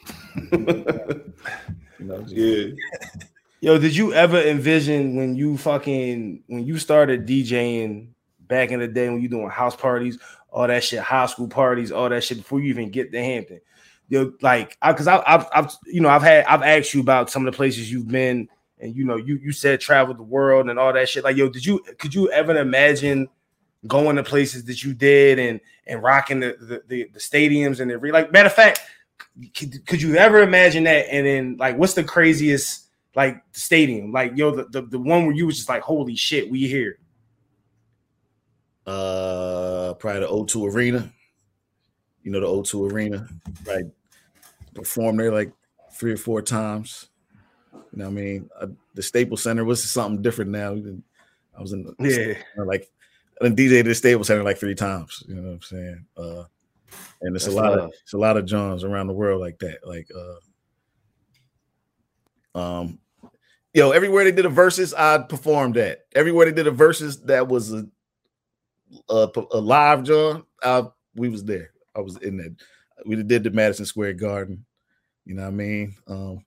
[0.51, 1.35] saying?
[1.99, 2.67] you know, yeah.
[3.61, 8.09] Yo, did you ever envision when you fucking when you started DJing
[8.41, 10.19] back in the day when you doing house parties,
[10.51, 13.61] all that shit, high school parties, all that shit before you even get to Hampton.
[14.09, 17.47] Yo, like, because I, have I've, you know, I've had, I've asked you about some
[17.47, 20.79] of the places you've been, and you know, you you said travel the world and
[20.79, 21.25] all that shit.
[21.25, 23.29] Like, yo, did you, could you ever imagine
[23.87, 27.91] going to places that you did and and rocking the the, the, the stadiums and
[27.91, 28.81] every like matter of fact,
[29.55, 31.07] could, could you ever imagine that?
[31.11, 34.13] And then like, what's the craziest like stadium?
[34.13, 36.99] Like, yo, the, the the one where you was just like, holy shit, we here
[38.87, 41.13] uh probably the O2 Arena.
[42.23, 43.29] You know the O2 Arena,
[43.67, 43.85] right?
[44.75, 45.53] Performed there like
[45.93, 47.09] three or four times.
[47.73, 48.51] You know what I mean?
[48.61, 50.77] Uh, the Staples Center was something different now.
[51.57, 51.95] I was in the
[52.57, 52.91] yeah, like
[53.41, 55.25] and DJ the Staples Center like three times.
[55.27, 56.07] You know what I'm saying?
[56.17, 56.45] Uh,
[57.21, 57.89] and it's That's a lot love.
[57.89, 59.87] of it's a lot of Johns around the world like that.
[59.87, 60.09] Like
[62.55, 62.99] uh, um,
[63.75, 66.07] yo, everywhere they did a verses, I performed that.
[66.15, 67.87] Everywhere they did a verses that was a
[69.11, 70.85] uh, a live John, I,
[71.15, 71.71] we was there.
[71.95, 72.57] I was in that.
[73.05, 74.65] We did the Madison Square Garden.
[75.25, 75.97] You know what I mean?
[76.07, 76.45] Um,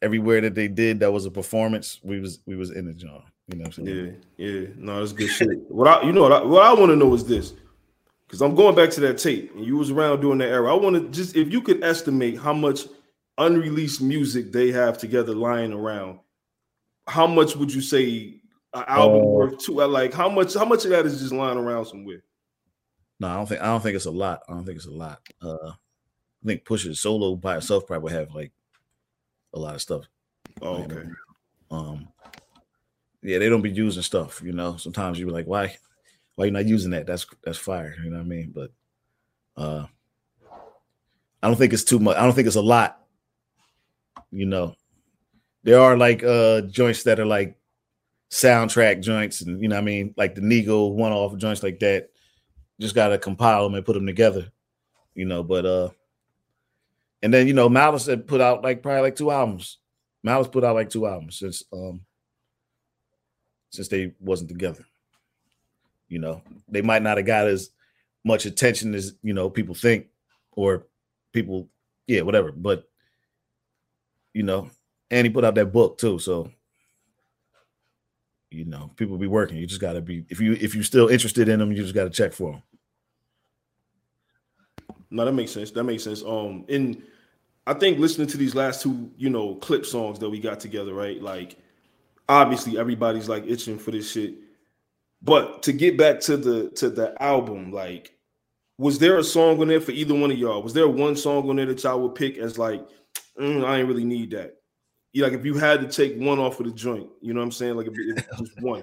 [0.00, 3.22] everywhere that they did that was a performance, we was we was in the John.
[3.48, 4.22] You know what I'm saying?
[4.36, 4.66] Yeah, yeah.
[4.76, 5.48] No, that's good shit.
[5.68, 7.54] What I you know what I, what I want to know is this.
[8.34, 10.74] Because I'm going back to that tape, and you was around during that era.
[10.74, 12.80] I want to just if you could estimate how much
[13.38, 16.18] unreleased music they have together lying around,
[17.06, 18.40] how much would you say
[18.72, 19.74] an album uh, worth two.
[19.74, 20.54] Like how much?
[20.54, 22.24] How much of that is just lying around somewhere?
[23.20, 23.60] No, I don't think.
[23.60, 24.42] I don't think it's a lot.
[24.48, 25.20] I don't think it's a lot.
[25.40, 28.50] Uh, I think Pusha solo by itself probably would have like
[29.52, 30.06] a lot of stuff.
[30.60, 31.04] Oh, okay.
[31.70, 32.08] Um,
[33.22, 34.42] yeah, they don't be using stuff.
[34.44, 35.76] You know, sometimes you be like, why,
[36.36, 37.06] why you not using that?
[37.06, 37.94] That's that's fire.
[38.02, 38.52] You know what I mean?
[38.54, 38.72] But
[39.56, 39.86] uh,
[41.42, 42.16] I don't think it's too much.
[42.16, 43.00] I don't think it's a lot.
[44.30, 44.74] You know,
[45.62, 47.56] there are like uh joints that are like
[48.30, 52.10] soundtrack joints and you know I mean like the Nigo one off joints like that.
[52.80, 54.50] Just gotta compile them and put them together,
[55.14, 55.44] you know.
[55.44, 55.90] But uh,
[57.22, 59.78] and then you know Malice had put out like probably like two albums.
[60.24, 62.00] Malice put out like two albums since um
[63.70, 64.84] since they wasn't together.
[66.14, 67.70] You know, they might not have got as
[68.22, 70.06] much attention as you know people think
[70.52, 70.86] or
[71.32, 71.68] people,
[72.06, 72.52] yeah, whatever.
[72.52, 72.88] But
[74.32, 74.70] you know,
[75.10, 76.52] and he put out that book too, so
[78.48, 79.56] you know, people be working.
[79.56, 81.96] You just got to be if you if you're still interested in them, you just
[81.96, 82.62] got to check for them.
[85.10, 85.72] No, that makes sense.
[85.72, 86.22] That makes sense.
[86.22, 87.02] Um, and
[87.66, 90.94] I think listening to these last two, you know, Clipse songs that we got together,
[90.94, 91.20] right?
[91.20, 91.56] Like,
[92.28, 94.34] obviously everybody's like itching for this shit.
[95.24, 98.12] But to get back to the to the album, like,
[98.76, 100.62] was there a song on there for either one of y'all?
[100.62, 102.86] Was there one song on there that y'all would pick as like,
[103.40, 104.56] mm, I ain't really need that?
[105.16, 107.52] like if you had to take one off of the joint, you know what I'm
[107.52, 107.76] saying?
[107.76, 108.82] Like if, if just one.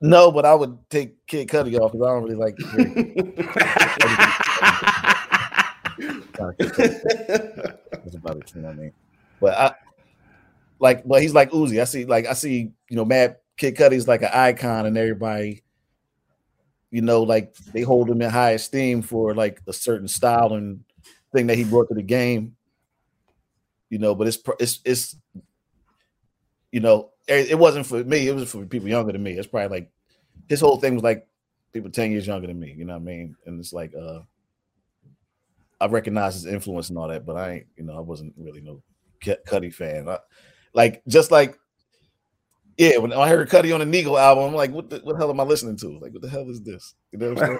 [0.00, 2.56] No, but I would take Kid Cudi off because I don't really like.
[7.90, 8.54] That's about it.
[8.54, 8.92] You know what I mean?
[9.40, 9.74] But I
[10.78, 11.80] like, but he's like Uzi.
[11.80, 15.62] I see, like, I see, you know, Mad Kid Cudi's like an icon, and everybody,
[16.90, 20.84] you know, like they hold him in high esteem for like a certain style and
[21.32, 22.56] thing that he brought to the game
[23.90, 24.14] you know.
[24.14, 25.16] But it's it's it's
[26.72, 28.28] you know it, wasn't for me.
[28.28, 29.32] It was for people younger than me.
[29.32, 29.90] It's probably like
[30.48, 31.26] his whole thing was like
[31.72, 32.74] people ten years younger than me.
[32.76, 33.36] You know what I mean?
[33.46, 34.20] And it's like uh
[35.80, 38.60] I recognize his influence and all that, but I ain't you know I wasn't really
[38.60, 38.82] no
[39.22, 40.08] Cudi fan.
[40.08, 40.18] I,
[40.74, 41.58] like just like
[42.78, 45.18] yeah, when I heard Cudi on the Nigo album, I'm like, what the, what the
[45.18, 45.98] hell am I listening to?
[45.98, 46.94] Like, what the hell is this?
[47.12, 47.58] You know what I'm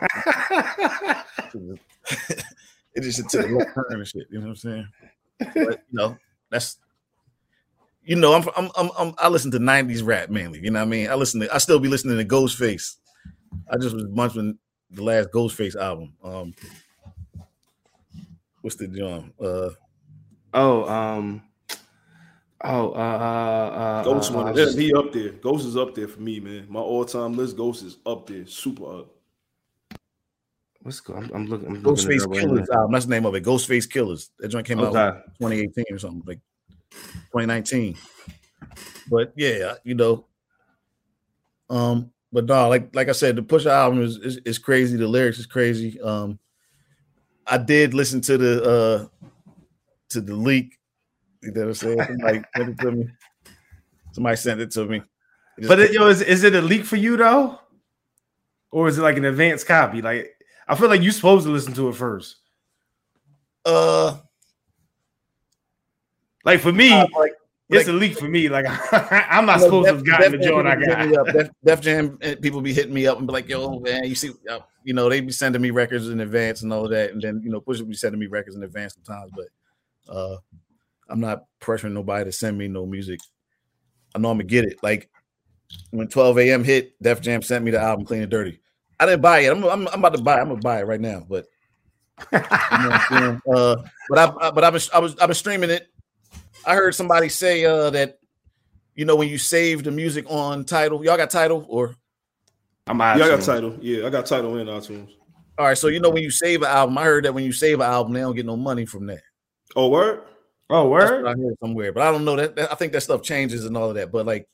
[1.52, 1.78] saying?
[2.94, 4.28] it just took a turn and shit.
[4.30, 4.88] You know what I'm saying?
[5.38, 6.16] but, you know,
[6.50, 6.78] that's
[8.04, 10.60] you know, I'm, I'm, I'm, I'm, i listen to 90s rap mainly.
[10.60, 11.10] You know what I mean?
[11.10, 12.96] I listen to, I still be listening to Ghostface.
[13.70, 14.56] I just was munching
[14.90, 16.14] the last Ghostface album.
[16.24, 16.54] Um,
[18.62, 19.34] what's the John?
[19.38, 19.70] Uh,
[20.54, 21.42] Oh, um,
[22.64, 24.78] oh, uh, uh, Ghost uh, one uh, of them.
[24.78, 25.30] He up there.
[25.30, 26.66] Ghost is up there for me, man.
[26.68, 27.56] My all time list.
[27.56, 29.18] Ghost is up there, super up.
[30.82, 31.14] What's go?
[31.14, 31.68] I'm, I'm looking.
[31.68, 32.92] I'm Ghostface up right Killers album.
[32.92, 33.44] That's the name of it.
[33.44, 34.30] Ghostface Killahs.
[34.38, 36.40] That joint came out in 2018 or something like
[37.32, 37.96] 2019.
[39.11, 40.26] But yeah, you know,
[41.68, 44.96] um, but no, like like I said, the Pusha album is, is is crazy.
[44.96, 46.00] The lyrics is crazy.
[46.00, 46.38] Um,
[47.46, 49.28] I did listen to the uh
[50.11, 50.78] to the leak.
[51.43, 51.99] You know what I'm saying?
[52.07, 53.09] Somebody sent it to me.
[54.12, 54.97] Somebody sent it to me.
[54.97, 55.03] It
[55.59, 57.59] just But it, yo, is, is it a leak for you though,
[58.70, 60.03] or is it like an advanced copy?
[60.03, 60.34] Like
[60.66, 62.36] I feel like you're supposed to listen to it first.
[63.64, 64.18] uh,
[66.45, 67.11] Like for me, like
[67.70, 68.49] it's like- a leak for me.
[68.49, 70.97] Like I'm not You know, supposed to have gotten the Def Jam joint I people
[70.97, 71.28] hit me got.
[71.28, 71.34] up.
[71.34, 74.14] Def, Def Jam eh, people be hitting me up and be like, "Yo, man, you
[74.14, 77.20] see, uh, you know, they be sending me records in advance and all that, and
[77.22, 80.36] then you know, Push be sending me records in advance sometimes." But uh,
[81.09, 83.20] I'm not pressuring nobody to send me no music.
[84.14, 84.78] I know I'm gonna get it.
[84.82, 85.11] Like
[85.90, 86.64] when 12 a.m.
[86.64, 88.61] hit, Def Jam sent me the album "Clean and Dirty."
[89.00, 89.52] I didn't buy it.
[89.52, 90.38] I'm, I'm, I'm about to buy.
[90.38, 90.40] it.
[90.40, 91.24] I'm gonna buy it right now.
[91.28, 91.46] But
[92.32, 93.76] you know what I'm uh,
[94.09, 95.86] but I, I but I was I was I was streaming it.
[96.66, 98.18] I heard somebody say uh that
[98.94, 101.94] you know when you save the music on Tidal, y'all got Tidal or
[102.88, 103.76] I'm Yeah, I got Tidal.
[103.80, 105.11] Yeah, I got title in iTunes.
[105.59, 105.78] all right.
[105.78, 107.86] So you know when you save an album, I heard that when you save an
[107.86, 109.20] album, they don't get no money from that.
[109.76, 110.22] Oh, word?
[110.70, 111.26] Oh, That's word.
[111.26, 113.76] I heard somewhere, but I don't know that, that- I think that stuff changes and
[113.76, 114.12] all of that.
[114.12, 114.46] But like,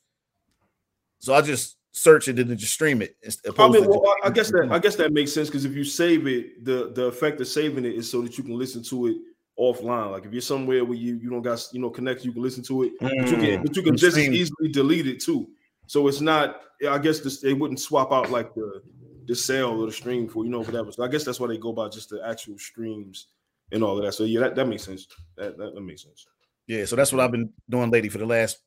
[1.18, 3.16] so I just search it and then just stream it.
[3.24, 5.64] as I mean, well, just- I I guess that I guess that makes sense because
[5.64, 8.56] if you save it, the the effect of saving it is so that you can
[8.58, 9.16] listen to it
[9.58, 10.10] offline.
[10.12, 12.62] Like if you're somewhere where you you don't got you know connect, you can listen
[12.64, 13.40] to it, but you Mm.
[13.40, 15.48] can but you can just as easily delete it too.
[15.86, 16.60] So it's not.
[16.88, 18.82] I guess this, they wouldn't swap out like the
[19.26, 20.92] the sale or the stream for you know whatever.
[20.92, 23.28] So I guess that's why they go by just the actual streams
[23.72, 24.12] and all of that.
[24.12, 25.06] So yeah, that, that makes sense.
[25.36, 26.26] That, that that makes sense.
[26.66, 26.84] yeah.
[26.84, 28.58] So that's what I've been doing lately for the last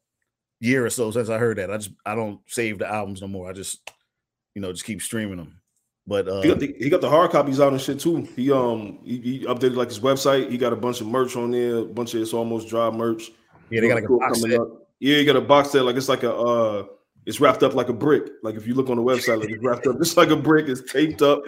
[0.60, 1.72] year or so since I heard that.
[1.72, 3.50] I just I don't save the albums no more.
[3.50, 3.90] I just
[4.56, 5.62] you know just keep streaming them.
[6.10, 8.22] But uh, He got the he got the hard copies out and shit too.
[8.36, 10.50] He um he, he updated like his website.
[10.50, 13.30] He got a bunch of merch on there, a bunch of it's almost dry merch.
[13.70, 14.62] yeah, they got like a Cool box coming set.
[14.62, 14.88] up.
[15.00, 16.86] Yeah, you got a box set like it's like a uh
[17.28, 18.32] it's wrapped up like a brick.
[18.42, 20.70] Like if you look on the website, like it's wrapped up just like a brick.
[20.70, 21.44] It's taped up,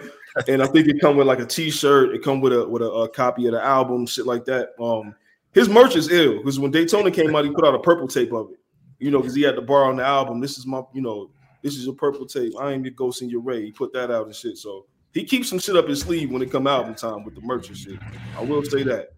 [0.46, 2.14] and I think it come with like a T-shirt.
[2.14, 4.68] It come with a with a, a copy of the album, shit like that.
[4.78, 5.14] Um,
[5.54, 8.30] his merch is ill because when Daytona came out, he put out a purple tape
[8.32, 8.58] of it.
[8.98, 10.38] You know, because he had to borrow on the album.
[10.38, 11.30] This is my, you know,
[11.62, 12.52] this is your purple tape.
[12.60, 13.64] I am your ghost in your ray.
[13.64, 14.58] He put that out and shit.
[14.58, 17.40] So he keeps some shit up his sleeve when it come album time with the
[17.40, 17.98] merch and shit.
[18.36, 19.12] I will say that.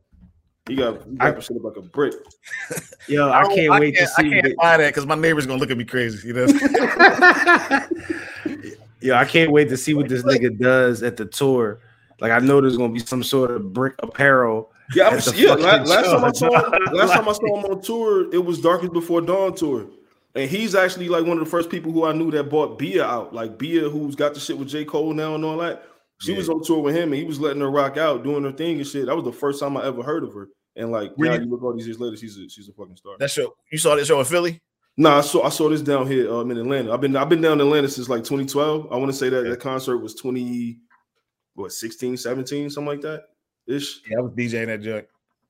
[0.68, 2.14] He got, he got I- shit up like a brick.
[3.08, 4.30] Yo, I don't- can't wait to can't- I see.
[4.30, 6.28] can't buy that because my neighbor's gonna look at me crazy.
[6.28, 6.46] You know,
[9.00, 11.80] Yo, I can't wait to see what this nigga does at the tour.
[12.20, 14.70] Like I know there's gonna be some sort of brick apparel.
[14.94, 15.54] Yeah, I at was, yeah.
[15.54, 18.44] La- fucking last time I saw him, last time I saw him on tour, it
[18.44, 19.86] was Darkest Before Dawn tour,
[20.36, 23.04] and he's actually like one of the first people who I knew that bought Bia
[23.04, 23.34] out.
[23.34, 25.84] Like Bia, who's got the shit with J Cole now and all that.
[26.22, 26.38] She Yeah.
[26.38, 28.78] was on tour with him, and he was letting her rock out, doing her thing
[28.78, 29.06] and shit.
[29.06, 30.48] That was the first time I ever heard of her.
[30.76, 32.96] And like Were now you- look all these years later, she's a she's a fucking
[32.96, 33.16] star.
[33.18, 34.60] that show you saw this show in Philly.
[34.96, 36.92] Nah, I saw I saw this down here um, in Atlanta.
[36.92, 38.88] I've been I've been down in Atlanta since like 2012.
[38.92, 40.78] I want to say that that concert was 20
[41.54, 43.24] what 16, 17, something like that
[43.66, 44.00] ish.
[44.08, 45.06] Yeah, I was DJing that joint.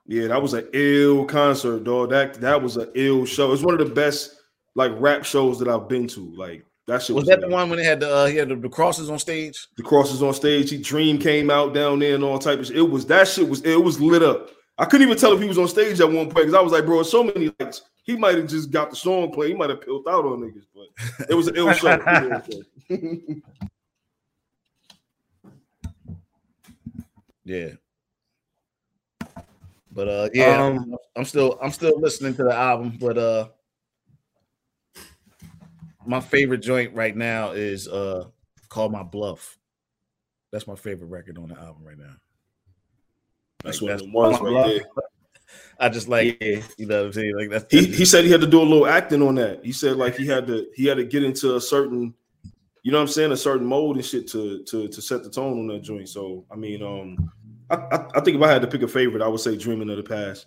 [0.06, 2.10] Yeah, that was an ill concert, dog.
[2.10, 3.52] That that was an ill show.
[3.52, 4.36] It's one of the best
[4.74, 6.34] like rap shows that I've been to.
[6.34, 8.48] Like that shit Was was, that the one when they had the uh, he had
[8.48, 9.68] the, the crosses on stage?
[9.76, 10.70] The crosses on stage.
[10.70, 12.76] He Dream came out down there and all type of shit.
[12.76, 14.50] It was that shit was it was lit up.
[14.78, 16.72] I couldn't even tell if he was on stage at one point because I was
[16.72, 17.82] like, bro, so many lights.
[18.04, 19.48] He might have just got the song play.
[19.48, 21.92] He might have peeled out on niggas, but it was an ill show.
[21.92, 23.34] It was an ill show.
[27.44, 27.70] Yeah.
[29.90, 33.48] But uh yeah, Um, I'm still I'm still listening to the album, but uh
[36.06, 38.24] my favorite joint right now is uh
[38.68, 39.58] Call My Bluff.
[40.50, 42.14] That's my favorite record on the album right now.
[43.64, 44.82] That's Like, one that's my right there.
[45.78, 46.62] I just like yeah.
[46.78, 47.36] you know what I'm saying?
[47.36, 49.64] Like that's He he said he had to do a little acting on that.
[49.64, 52.14] He said like he had to he had to get into a certain,
[52.82, 55.30] you know what I'm saying, a certain mode and shit to to to set the
[55.30, 56.08] tone on that joint.
[56.08, 57.30] So I mean, um,
[57.70, 59.90] I, I, I think if I had to pick a favorite, I would say "Dreaming
[59.90, 60.46] of the Past."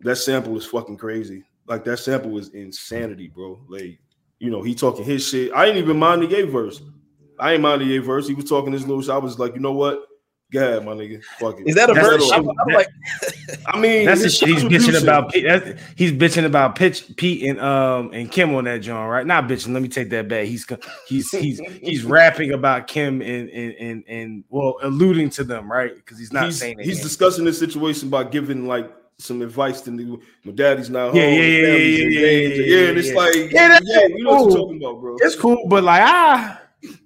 [0.00, 1.44] That sample is fucking crazy.
[1.66, 3.60] Like that sample is insanity, bro.
[3.68, 4.00] Like
[4.42, 5.52] you know, he talking his shit.
[5.54, 6.82] I ain't even mind the Ye verse.
[7.38, 8.26] I ain't mind the Ye verse.
[8.26, 9.10] He was talking his little shit.
[9.10, 10.04] I was like, you know what?
[10.52, 11.22] Go ahead, my nigga.
[11.40, 11.68] Fuck it.
[11.68, 12.28] is that a That's verse?
[12.28, 12.48] the I'm.
[12.50, 12.88] I'm like
[13.68, 15.32] I mean, That's the it's shit he's bitching about.
[15.32, 19.26] Pete- that's- He's bitching about pitch Pete and um and Kim on that joint, right?
[19.26, 19.72] Not bitching.
[19.72, 20.44] Let me take that back.
[20.46, 20.66] He's
[21.08, 25.94] he's he's he's rapping about Kim and and and, and well alluding to them, right?
[25.94, 27.04] Because he's not he's, saying he's anything.
[27.04, 28.90] discussing this situation by giving like
[29.22, 30.18] some advice to me.
[30.44, 31.32] My daddy's not Yeah, home.
[31.34, 32.62] yeah, the yeah, family's yeah, in yeah, danger.
[32.62, 33.14] yeah, yeah, and it's yeah.
[33.14, 35.16] like, Yeah, yeah, that's you know what I'm talking about, bro.
[35.20, 36.60] It's cool, but like ah,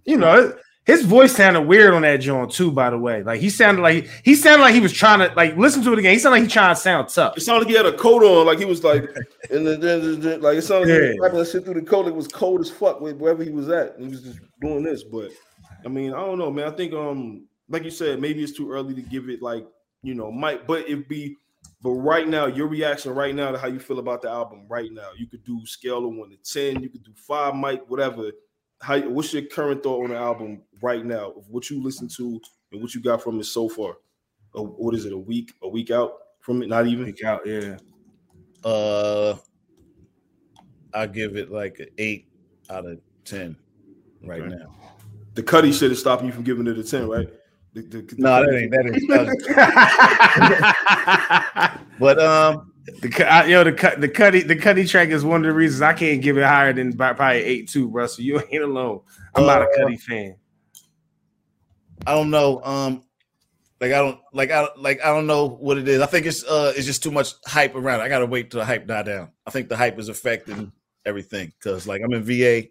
[0.05, 0.55] you know,
[0.85, 2.71] his voice sounded weird on that joint too.
[2.71, 5.57] By the way, like he sounded like he sounded like he was trying to like
[5.57, 6.13] listen to it again.
[6.13, 7.37] He sounded like he trying to sound tough.
[7.37, 9.03] It sounded like he had a coat on, like he was like,
[9.51, 11.23] and then, then, then- like it sounded like he was Yeah.
[11.23, 12.07] wrapping that shit through the coat.
[12.07, 13.97] It was cold as fuck wherever he was at.
[13.99, 15.31] He was just doing this, but
[15.85, 16.73] I mean, I don't know, man.
[16.73, 19.67] I think, um, like you said, maybe it's too early to give it like
[20.03, 21.37] you know, might, but it'd be.
[21.87, 24.91] But right now, your reaction right now to how you feel about the album right
[24.91, 28.33] now, you could do scale of one to ten, you could do five, Mike, whatever.
[28.81, 32.41] How what's your current thought on the album right now of what you listen to
[32.73, 33.99] and what you got from it so far?
[34.53, 35.13] Uh, what is it?
[35.13, 36.69] A week, a week out from it?
[36.69, 37.05] Not even.
[37.05, 37.77] Week out, yeah.
[38.65, 39.37] Uh,
[40.93, 42.27] I give it like an eight
[42.69, 43.55] out of ten
[44.25, 44.57] right Okay.
[44.57, 44.75] now.
[45.35, 47.29] The Cudi shit is stopping you from giving it a 10, right?
[47.75, 48.87] The, the, the No, that ain't that
[51.67, 51.73] ain't.
[51.99, 52.73] but um,
[53.03, 55.83] The I, yo, the cut, the Cudi, the Cudi track is one of the reasons
[55.83, 58.07] I can't give it higher than by- probably eight two, bro.
[58.07, 59.01] So you ain't alone.
[59.35, 60.37] I'm not a Uh, Cudi fan.
[62.07, 62.63] I don't know.
[62.63, 63.03] Um,
[63.81, 66.01] like I don't like I like I don't know what it is.
[66.01, 68.01] I think it's uh it's just too much hype around.
[68.01, 68.05] it.
[68.05, 69.31] I gotta wait till the hype die down.
[69.47, 70.73] I think the hype is affecting
[71.05, 72.69] everything because like I'm in VA,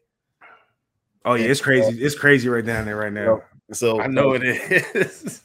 [1.26, 2.02] Oh yeah, it's crazy.
[2.02, 3.42] It's crazy right down there right now.
[3.72, 5.42] so I know it is.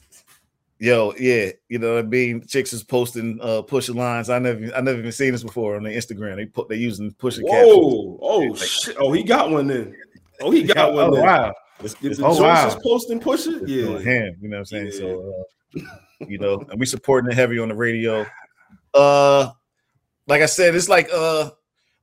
[0.81, 2.43] Yo, yeah, you know what I mean.
[2.47, 4.31] Chicks is posting uh pushing lines.
[4.31, 6.37] I never, I never even seen this before on the Instagram.
[6.37, 7.75] They put they using pushing captions.
[7.75, 8.95] Whoa, oh shit.
[8.99, 9.95] Oh, he got one then.
[10.41, 11.53] Oh, he got one oh wow.
[11.81, 12.67] It's, it's, the Oh, wow.
[12.67, 13.99] is posting push it, yeah.
[13.99, 14.37] him.
[14.41, 14.91] You know what I'm saying?
[14.93, 15.45] So,
[15.77, 15.81] uh,
[16.27, 18.25] you know, and we supporting it heavy on the radio.
[18.91, 19.51] Uh,
[20.25, 21.51] like I said, it's like uh,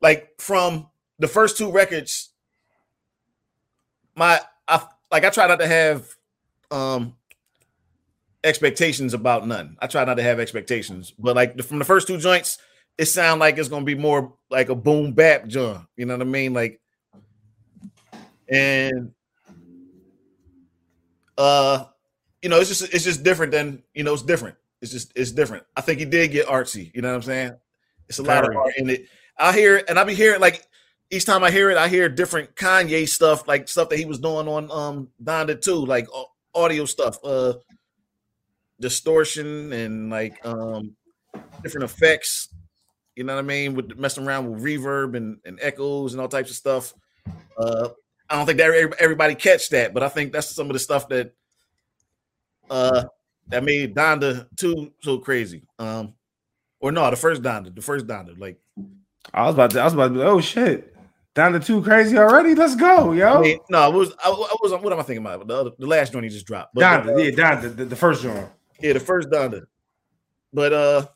[0.01, 2.31] like from the first two records,
[4.15, 6.07] my I like I try not to have
[6.71, 7.17] um
[8.45, 9.77] expectations about none.
[9.81, 12.59] I try not to have expectations, but like the- from the first two joints,
[12.97, 15.81] it sound like it's gonna be more like a boom bap joint.
[15.97, 16.53] You know what I mean?
[16.55, 16.81] Like,
[18.49, 19.13] and
[21.37, 21.85] uh,
[22.43, 24.57] you know, it's just it's just different than you know, it's different.
[24.81, 25.65] It's just it's different.
[25.77, 26.91] I think he did get artsy.
[26.95, 27.53] You know what I'm saying?
[28.09, 29.07] It's a lot of art in it.
[29.39, 30.65] I hear and I be hearing like
[31.11, 34.19] each time I hear it, I hear different Kanye stuff, like stuff that he was
[34.19, 37.55] doing on um Donda 2, like au- audio stuff, uh
[38.81, 40.97] distortion and like um
[41.63, 42.49] different effects.
[43.17, 43.75] You know what I mean?
[43.75, 46.95] With messing around with reverb and, and echoes and all types of stuff.
[47.59, 47.89] Uh
[48.31, 51.09] I don't think that everybody catch that, but I think that's some of the stuff
[51.09, 51.33] that
[52.71, 53.05] uh
[53.49, 55.63] that made Donda 2 so crazy.
[55.79, 56.15] Um
[56.81, 58.61] or no, the first Donda, the first Donda, like
[59.35, 59.81] I was about to.
[59.81, 60.95] I was about to Oh shit.
[61.35, 62.55] Donda 2 crazy already.
[62.55, 63.39] Let's go, yo.
[63.39, 65.47] I mean, no, it was I, I was what am I thinking about?
[65.47, 66.75] The other, the last joint he just dropped.
[66.75, 68.49] But the, to, yeah, down to the, the first one.
[68.81, 69.63] Yeah, the first Donda.
[70.53, 71.07] But uh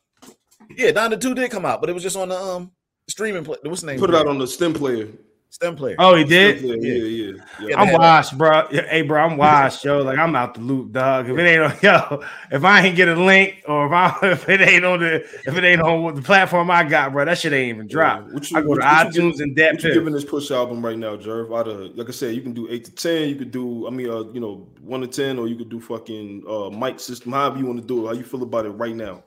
[0.76, 2.72] yeah, Donda 2 did come out, but it was just on the um
[3.08, 3.56] streaming play.
[3.62, 3.98] What's the name?
[3.98, 5.08] Put it out on the stem player.
[5.52, 5.96] Stem player.
[5.98, 6.60] Oh, he did.
[6.62, 7.32] player, Yeah, yeah.
[7.60, 7.68] yeah.
[7.68, 8.66] Yeah, I'm they washed, bro.
[8.70, 10.02] Yeah, Hey, bro, I'm washed, yo.
[10.02, 11.28] Like I'm out the loop, dog.
[11.28, 14.48] If it ain't on, yo, if I ain't get a link, or if I if
[14.48, 17.52] it ain't on the if it ain't on the platform I got, bro, that shit
[17.52, 18.32] ain't even dropped.
[18.32, 20.14] What you- I go what to you- what you iTunes and that What you giving
[20.14, 21.56] this push album right now, Jerv?
[21.56, 23.28] Out of like I said, you can do eight to ten.
[23.28, 25.80] You could do, I mean, uh, you know, one to ten, or you could do
[25.80, 27.32] fucking uh mic system.
[27.32, 28.08] However you want to do it.
[28.08, 29.22] How you feel about it right now?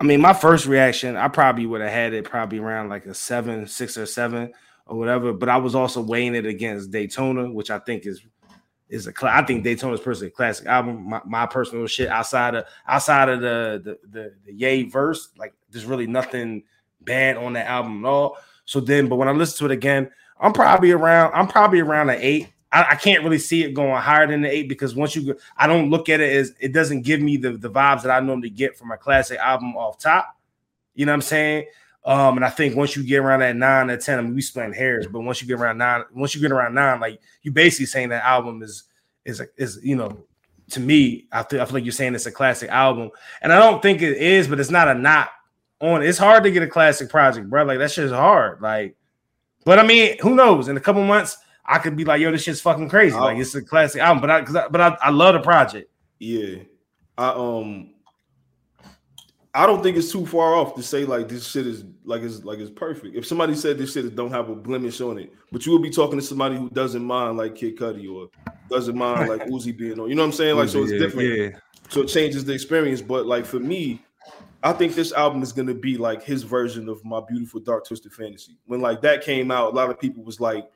[0.00, 3.14] I mean, my first reaction, I probably would have had it probably around like a
[3.14, 4.52] seven, six or seven
[4.88, 5.32] or whatever.
[5.32, 8.22] But I was also weighing it against Daytona, which I think is
[8.88, 11.08] is a cla- I think Daytona's personally a classic album.
[11.08, 15.54] My, my personal shit outside of outside of the the the, the Ye verse, like
[15.70, 16.64] there's really nothing
[17.02, 18.38] bad on that album at all.
[18.64, 20.10] So then, but when I listen to it again,
[20.40, 21.32] I'm probably around.
[21.34, 22.48] I'm probably around an eight.
[22.70, 25.40] I, I can't really see it going higher than the eight because once you go,
[25.56, 28.20] I don't look at it as it doesn't give me the the vibes that I
[28.20, 30.36] normally get from a classic album off top.
[30.94, 31.66] You know what I'm saying?
[32.08, 34.40] Um, and I think once you get around that nine or ten, I mean, we
[34.40, 37.52] splitting hairs, but once you get around nine, once you get around nine, like you
[37.52, 38.84] basically saying that album is
[39.26, 40.24] is is you know,
[40.70, 43.10] to me, I feel I feel like you're saying it's a classic album,
[43.42, 45.28] and I don't think it is, but it's not a not
[45.82, 46.02] on.
[46.02, 47.64] It's hard to get a classic project, bro.
[47.64, 48.62] Like that shit is hard.
[48.62, 48.96] Like,
[49.66, 50.68] but I mean, who knows?
[50.68, 53.16] In a couple months, I could be like, yo, this shit's fucking crazy.
[53.16, 55.90] Like it's a classic album, but I, I but I, I love the project.
[56.18, 56.60] Yeah,
[57.18, 57.90] I um,
[59.54, 62.44] I don't think it's too far off to say like this shit is like it's
[62.44, 63.16] like it's perfect.
[63.16, 65.90] If somebody said this shit don't have a blemish on it, but you would be
[65.90, 68.28] talking to somebody who doesn't mind like Kid Cudi or
[68.68, 70.08] doesn't mind like Uzi being on.
[70.08, 70.56] You know what I'm saying?
[70.56, 71.36] Like so it's Yeah, different.
[71.36, 71.48] Yeah.
[71.88, 73.00] So it changes the experience.
[73.00, 74.02] But like for me,
[74.62, 78.12] I think this album is gonna be like his version of my beautiful dark twisted
[78.12, 78.58] fantasy.
[78.66, 80.70] When like that came out, a lot of people was like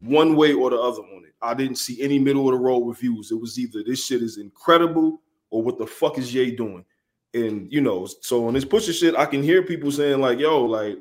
[0.00, 1.34] one way or the other on it.
[1.40, 3.30] I didn't see any middle of the road reviews.
[3.30, 6.84] It was either this shit is incredible or what the fuck is Ye doing.
[7.32, 10.64] And you know, so on this Pusha shit, I can hear people saying like, "Yo,
[10.64, 10.98] like,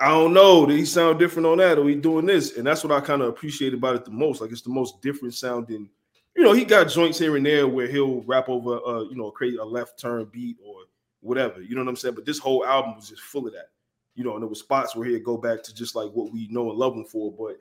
[0.00, 2.82] I don't know, did he sound different on that, or he doing this?" And that's
[2.82, 4.40] what I kind of appreciate about it the most.
[4.40, 5.88] Like, it's the most different sounding.
[6.36, 9.30] You know, he got joints here and there where he'll rap over, uh, you know,
[9.30, 10.82] create a left turn beat or
[11.20, 11.60] whatever.
[11.62, 12.14] You know what I'm saying?
[12.14, 13.70] But this whole album was just full of that.
[14.14, 16.48] You know, and there was spots where he'd go back to just like what we
[16.48, 17.32] know and love him for.
[17.32, 17.58] But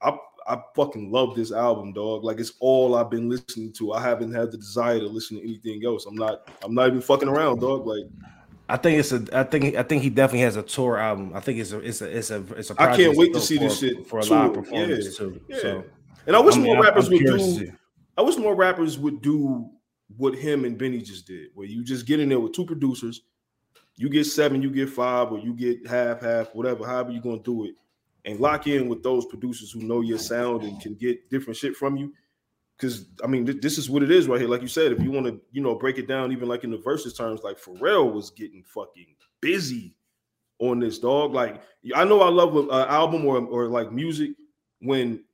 [0.00, 0.16] I
[0.48, 2.24] I fucking love this album, dog.
[2.24, 3.92] Like it's all I've been listening to.
[3.92, 6.06] I haven't had the desire to listen to anything else.
[6.06, 7.86] I'm not I'm not even fucking around, dog.
[7.86, 8.04] Like
[8.68, 9.24] I think it's a.
[9.32, 9.76] I think.
[9.76, 11.32] I think he definitely has a tour album.
[11.34, 11.78] I think it's a.
[11.80, 12.16] It's a.
[12.16, 12.44] It's a.
[12.56, 14.38] It's a I can't wait to for- see this shit for a tour.
[14.38, 15.40] live performance Yeah, too.
[15.48, 15.58] yeah.
[15.60, 15.84] So
[16.26, 17.72] and I wish I mean, more rappers I'm would do.
[18.18, 19.70] I wish more rappers would do
[20.16, 23.22] what him and Benny just did, where you just get in there with two producers,
[23.96, 27.38] you get seven, you get five, or you get half, half, whatever, however you're gonna
[27.38, 27.74] do it,
[28.24, 31.76] and lock in with those producers who know your sound and can get different shit
[31.76, 32.12] from you.
[32.76, 34.48] Because I mean, th- this is what it is right here.
[34.48, 36.70] Like you said, if you want to, you know, break it down, even like in
[36.70, 39.94] the verses terms, like Pharrell was getting fucking busy
[40.60, 41.34] on this dog.
[41.34, 41.60] Like
[41.94, 44.30] I know I love an album or or like music
[44.80, 45.24] when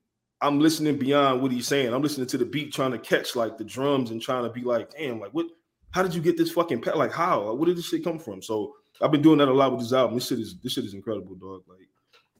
[0.40, 1.92] I'm listening beyond what he's saying.
[1.92, 4.62] I'm listening to the beat, trying to catch like the drums and trying to be
[4.62, 5.46] like, damn, like what?
[5.90, 7.52] How did you get this fucking pa- like how?
[7.54, 8.42] Where did this shit come from?
[8.42, 10.16] So I've been doing that a lot with this album.
[10.16, 11.62] This shit is this shit is incredible, dog.
[11.68, 11.88] Like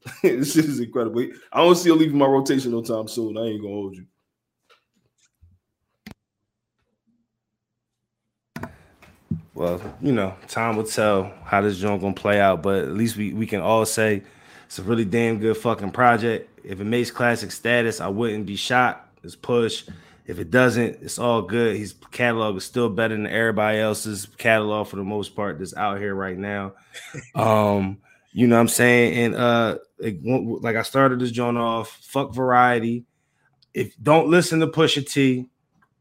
[0.22, 1.26] this shit is incredible.
[1.52, 3.36] I don't see it leaving my rotation no time soon.
[3.38, 4.06] I ain't gonna hold you.
[9.54, 12.62] well, you know, time will tell how this joint gonna play out.
[12.62, 14.22] But at least we we can all say
[14.66, 16.50] it's a really damn good fucking project.
[16.64, 19.24] If it makes classic status, I wouldn't be shocked.
[19.24, 19.84] It's push.
[20.26, 21.76] If it doesn't, it's all good.
[21.76, 25.98] His catalog is still better than everybody else's catalog for the most part that's out
[25.98, 26.72] here right now.
[27.34, 27.98] um,
[28.36, 29.14] you know what I'm saying?
[29.24, 33.04] And uh like, one- like I started this joint off, fuck variety.
[33.72, 35.48] If don't listen to Pusha T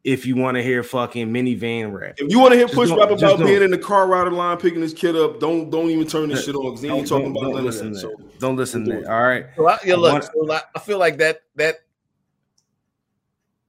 [0.02, 2.16] if you want to hear fucking minivan rap.
[2.18, 4.58] If you want to hear Just Push rap about being in the car rider line,
[4.58, 7.20] picking this kid up, don't don't even turn this shit on because he ain't Don't-
[7.22, 8.00] talking don't- about don't listen that.
[8.00, 8.14] to So.
[8.38, 8.98] Don't listen to that.
[9.02, 9.06] it.
[9.06, 9.46] All right.
[9.56, 11.76] So I, yeah, look, so I, I feel like that that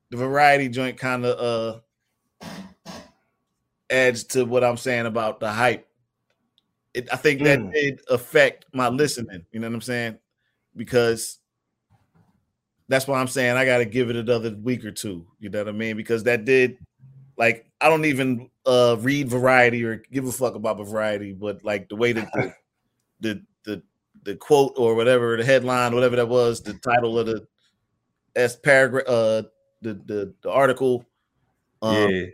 [0.09, 1.39] the variety joint kind of
[2.43, 2.49] uh
[3.89, 5.87] adds to what I'm saying about the hype.
[6.95, 7.73] It, I think that Mm.
[7.73, 9.45] did affect my listening.
[9.51, 10.17] You know what I'm saying?
[10.75, 11.39] Because
[12.87, 15.27] that's why I'm saying I got to give it another week or two.
[15.39, 15.97] You know what I mean?
[15.97, 16.77] Because that did,
[17.37, 21.89] like, I don't even uh read variety or give a fuck about variety, but like
[21.89, 22.53] the way that the
[23.19, 23.83] the the
[24.23, 27.45] the quote or whatever the headline, whatever that was, the title of the
[28.35, 29.43] S paragraph, uh,
[29.81, 31.05] the the the article,
[31.81, 32.25] um, yeah.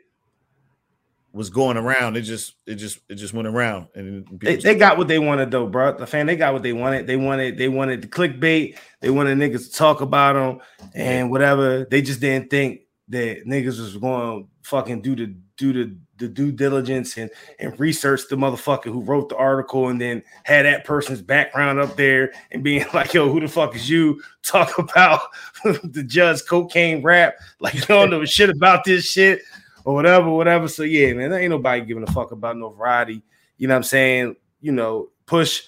[1.34, 2.18] Was going around.
[2.18, 5.52] It just it just it just went around, and They, they got what they wanted
[5.52, 5.98] though, bro.
[5.98, 7.08] The fan, they got what they wanted.
[7.08, 8.78] They wanted, they wanted the clickbait.
[9.00, 10.60] They wanted niggas to talk about them
[10.94, 11.86] and whatever.
[11.86, 16.28] They just didn't think that niggas was going to fucking do the do the the
[16.28, 20.86] due diligence and and research the motherfucker who wrote the article and then had that
[20.86, 24.22] person's background up there and being like, yo, who the fuck is you?
[24.44, 25.22] Talk about
[25.64, 29.42] the judge cocaine rap, like you don't know shit about this shit
[29.86, 30.68] or whatever, whatever.
[30.68, 33.22] So yeah, man, there ain't nobody giving a fuck about no variety.
[33.58, 34.36] You know what I'm saying?
[34.62, 35.64] You know, push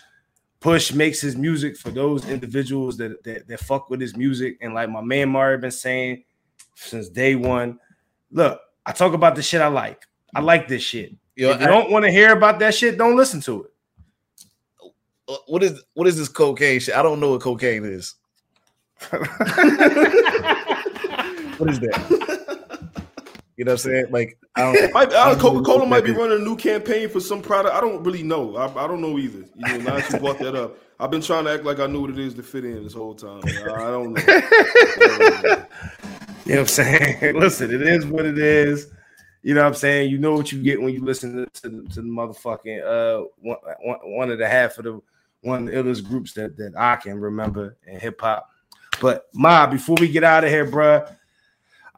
[0.59, 4.57] push makes his music for those individuals that that, that fuck with his music.
[4.61, 6.23] And like my man Mario been saying
[6.75, 7.79] since day one,
[8.31, 10.05] look, I talk about the shit I like.
[10.35, 11.13] I like this shit.
[11.35, 13.71] Yo, if you I- don't want to hear about that shit, don't listen to it.
[15.29, 16.95] uh, what is what is this cocaine shit?
[16.95, 18.15] I don't know what cocaine is.
[21.59, 22.43] What is that?
[23.63, 24.05] You know what I'm saying?
[24.11, 24.93] Like I don't.
[24.93, 27.73] Might, I don't, Coca Cola know might be running a new campaign for some product.
[27.73, 28.57] I don't really know.
[28.57, 29.45] I, I don't know either.
[29.55, 31.87] You know, now that you brought that up, I've been trying to act like I
[31.87, 33.41] knew what it is to fit in this whole time.
[33.45, 34.21] I, I don't know.
[34.27, 35.65] I don't know.
[36.45, 37.35] You know what I'm saying?
[37.39, 38.87] Listen, it is what it is.
[39.43, 40.11] You know what I'm saying?
[40.11, 43.27] You know what you get when you listen to, to, the- to the motherfucking uh
[43.39, 45.01] one, one, one of the half of the
[45.39, 48.49] one of the illest groups that, that I can remember in hip hop.
[48.99, 51.15] But Ma, before we get out of here, bruh,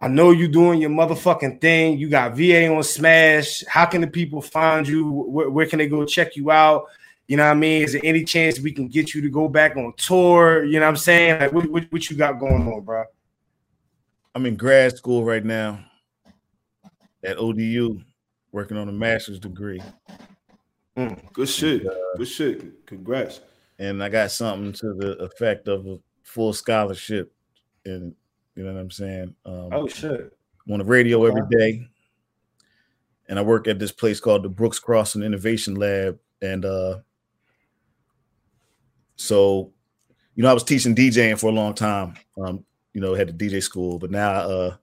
[0.01, 1.97] I know you're doing your motherfucking thing.
[1.97, 3.63] You got VA on Smash.
[3.67, 5.09] How can the people find you?
[5.09, 6.85] Where, where can they go check you out?
[7.27, 7.83] You know what I mean?
[7.83, 10.63] Is there any chance we can get you to go back on tour?
[10.63, 11.39] You know what I'm saying?
[11.39, 13.05] Like, what, what, what you got going on, bro?
[14.35, 15.79] I'm in grad school right now
[17.23, 17.99] at ODU,
[18.51, 19.81] working on a master's degree,
[20.95, 21.33] mm.
[21.33, 21.85] Good shit.
[21.87, 22.85] Uh, Good shit.
[22.85, 23.41] Congrats.
[23.79, 27.33] and I got something to the effect of a full scholarship.
[27.85, 28.13] And
[28.55, 29.35] you know what I'm saying?
[29.45, 30.31] Um, Oh shit.
[30.67, 31.85] I'm on the radio every day,
[33.29, 36.19] and I work at this place called the Brooks Crossing Innovation Lab.
[36.41, 36.99] And uh,
[39.15, 39.71] so,
[40.35, 42.15] you know, I was teaching DJing for a long time.
[42.37, 44.75] Um, you know, had the DJ school, but now, uh,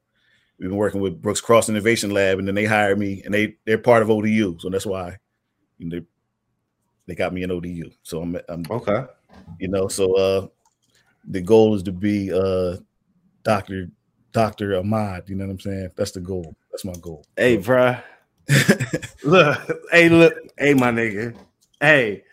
[0.58, 3.56] we've been working with Brooks Cross Innovation Lab, and then they hired me, and they
[3.64, 5.16] they're part of ODU, so that's why
[5.78, 6.06] you know, they
[7.06, 7.90] they got me in ODU.
[8.02, 9.04] So I'm, I'm Okay.
[9.58, 10.46] you know, so uh
[11.28, 12.76] the goal is to be uh
[13.42, 13.88] Doctor
[14.32, 15.28] Doctor Ahmad.
[15.28, 15.90] You know what I'm saying?
[15.96, 16.54] That's the goal.
[16.70, 17.24] That's my goal.
[17.36, 17.96] Hey, bro.
[19.24, 19.58] look,
[19.90, 21.36] hey, look, hey, my nigga.
[21.80, 22.24] Hey,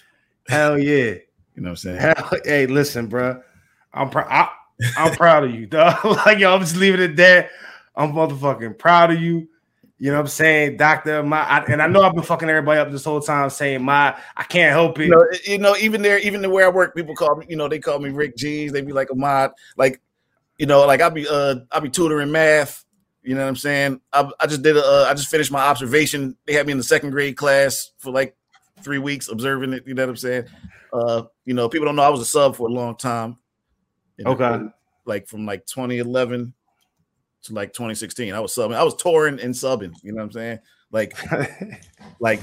[0.47, 1.15] hell yeah.
[1.55, 1.97] You know what I'm saying?
[1.97, 3.41] Hell, hey, listen, bro.
[3.93, 4.27] I'm proud.
[4.29, 4.49] I,
[4.97, 6.03] I'm proud of you, dog.
[6.25, 7.49] like, yo, I'm just leaving it there.
[7.95, 9.49] I'm motherfucking proud of you.
[10.01, 11.21] You know what I'm saying, Doctor?
[11.23, 14.17] My I, and I know I've been fucking everybody up this whole time saying my
[14.37, 15.05] I can't help it.
[15.05, 17.67] You know, you know, even there, even where I work, people call me, you know,
[17.67, 18.71] they call me Rick G's.
[18.71, 19.99] They be like Ahmad, like,
[20.59, 22.85] you know, like I'll be uh I'll be tutoring math.
[23.23, 23.99] You know what I'm saying?
[24.13, 26.37] I, I just did a uh, I just finished my observation.
[26.45, 28.35] They had me in the second grade class for like
[28.83, 29.83] three weeks observing it.
[29.87, 30.45] You know what I'm saying?
[30.93, 33.37] Uh, you know, people don't know I was a sub for a long time.
[34.17, 34.65] You know, Okay.
[35.05, 36.53] like from like 2011
[37.43, 38.33] to like 2016.
[38.33, 38.75] I was subbing.
[38.75, 39.93] I was touring and subbing.
[40.03, 40.59] You know what I'm saying?
[40.91, 41.15] Like,
[42.19, 42.41] like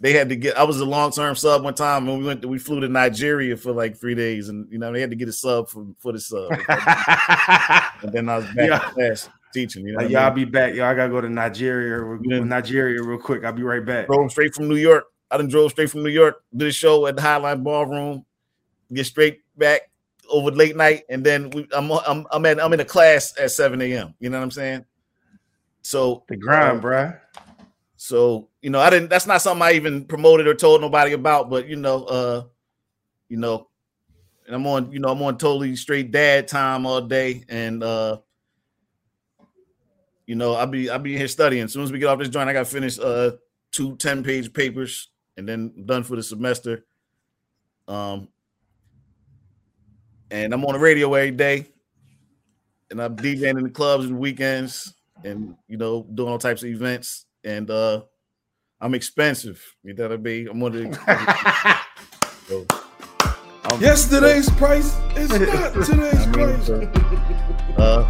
[0.00, 0.56] they had to get.
[0.56, 2.42] I was a long term sub one time when we went.
[2.42, 5.16] To, we flew to Nigeria for like three days, and you know they had to
[5.16, 6.50] get a sub for for the sub.
[8.02, 8.88] and then I was back Yeah.
[8.88, 9.86] in class teaching.
[9.86, 10.44] You know, Like, y'all I mean?
[10.46, 10.74] be back.
[10.74, 12.40] Yo, I gotta go to Nigeria, Yeah.
[12.40, 13.44] Nigeria real quick.
[13.44, 14.06] I'll be right back.
[14.06, 15.04] drove straight from New York.
[15.30, 16.42] I done drove straight from New York.
[16.56, 18.24] Did a show at the Highline Ballroom.
[18.92, 19.82] Get straight back
[20.30, 23.50] over late night, and then we, I'm I'm I'm at I'm in a class at
[23.50, 24.14] 7 a.m.
[24.20, 24.84] You know what I'm saying?
[25.82, 27.18] So The grind, um, bruh.
[27.96, 31.48] So, you know, I didn't that's not something I even promoted or told nobody about,
[31.48, 32.44] but you know, uh,
[33.28, 33.68] you know,
[34.46, 37.44] and I'm on, you know, I'm on totally straight dad time all day.
[37.48, 38.18] And uh,
[40.26, 41.64] you know, I'll be I'll be here studying.
[41.64, 43.32] As soon as we get off this joint, I gotta finish uh
[43.70, 46.84] two 10-page papers and then I'm done for the semester.
[47.86, 48.28] Um
[50.30, 51.68] and I'm on the radio every day,
[52.90, 54.94] and I'm DJing in the clubs and weekends,
[55.24, 58.02] and you know, doing all types of events and uh
[58.80, 59.62] I'm expensive.
[59.82, 60.48] You know what I mean?
[60.48, 60.94] I'm one of the
[62.48, 62.66] so,
[63.64, 65.88] I'm- Yesterday's price is not today's
[66.26, 66.70] I mean, price.
[67.78, 68.04] uh,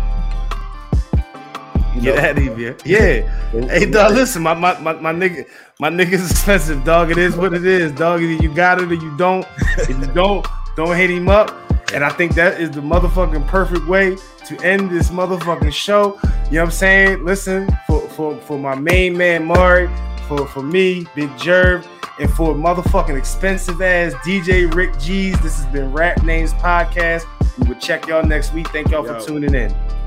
[1.95, 2.77] you Get know, out of here.
[2.85, 3.61] Yeah.
[3.69, 5.47] Hey, dog, listen, my, my, my, my nigga,
[5.81, 7.11] my nigga's expensive, dog.
[7.11, 8.21] It is what it is, dog.
[8.23, 9.47] Either you got it or you don't.
[9.79, 10.47] If you don't,
[10.77, 11.51] don't hit him up.
[11.95, 14.16] And I think that is the motherfucking perfect way
[14.47, 16.19] to end this motherfucking show.
[16.23, 17.25] You know what I'm saying?
[17.25, 19.89] Listen, for for, for my main man Mari,
[20.29, 21.89] for, for me, Big Jerv,
[22.20, 25.41] and for motherfucking expensive ass DJ Rick G's.
[25.41, 27.24] This has been Rap Names Podcast.
[27.59, 28.68] We will check y'all next week.
[28.68, 29.18] Thank y'all Yo.
[29.18, 29.97] for tuning in.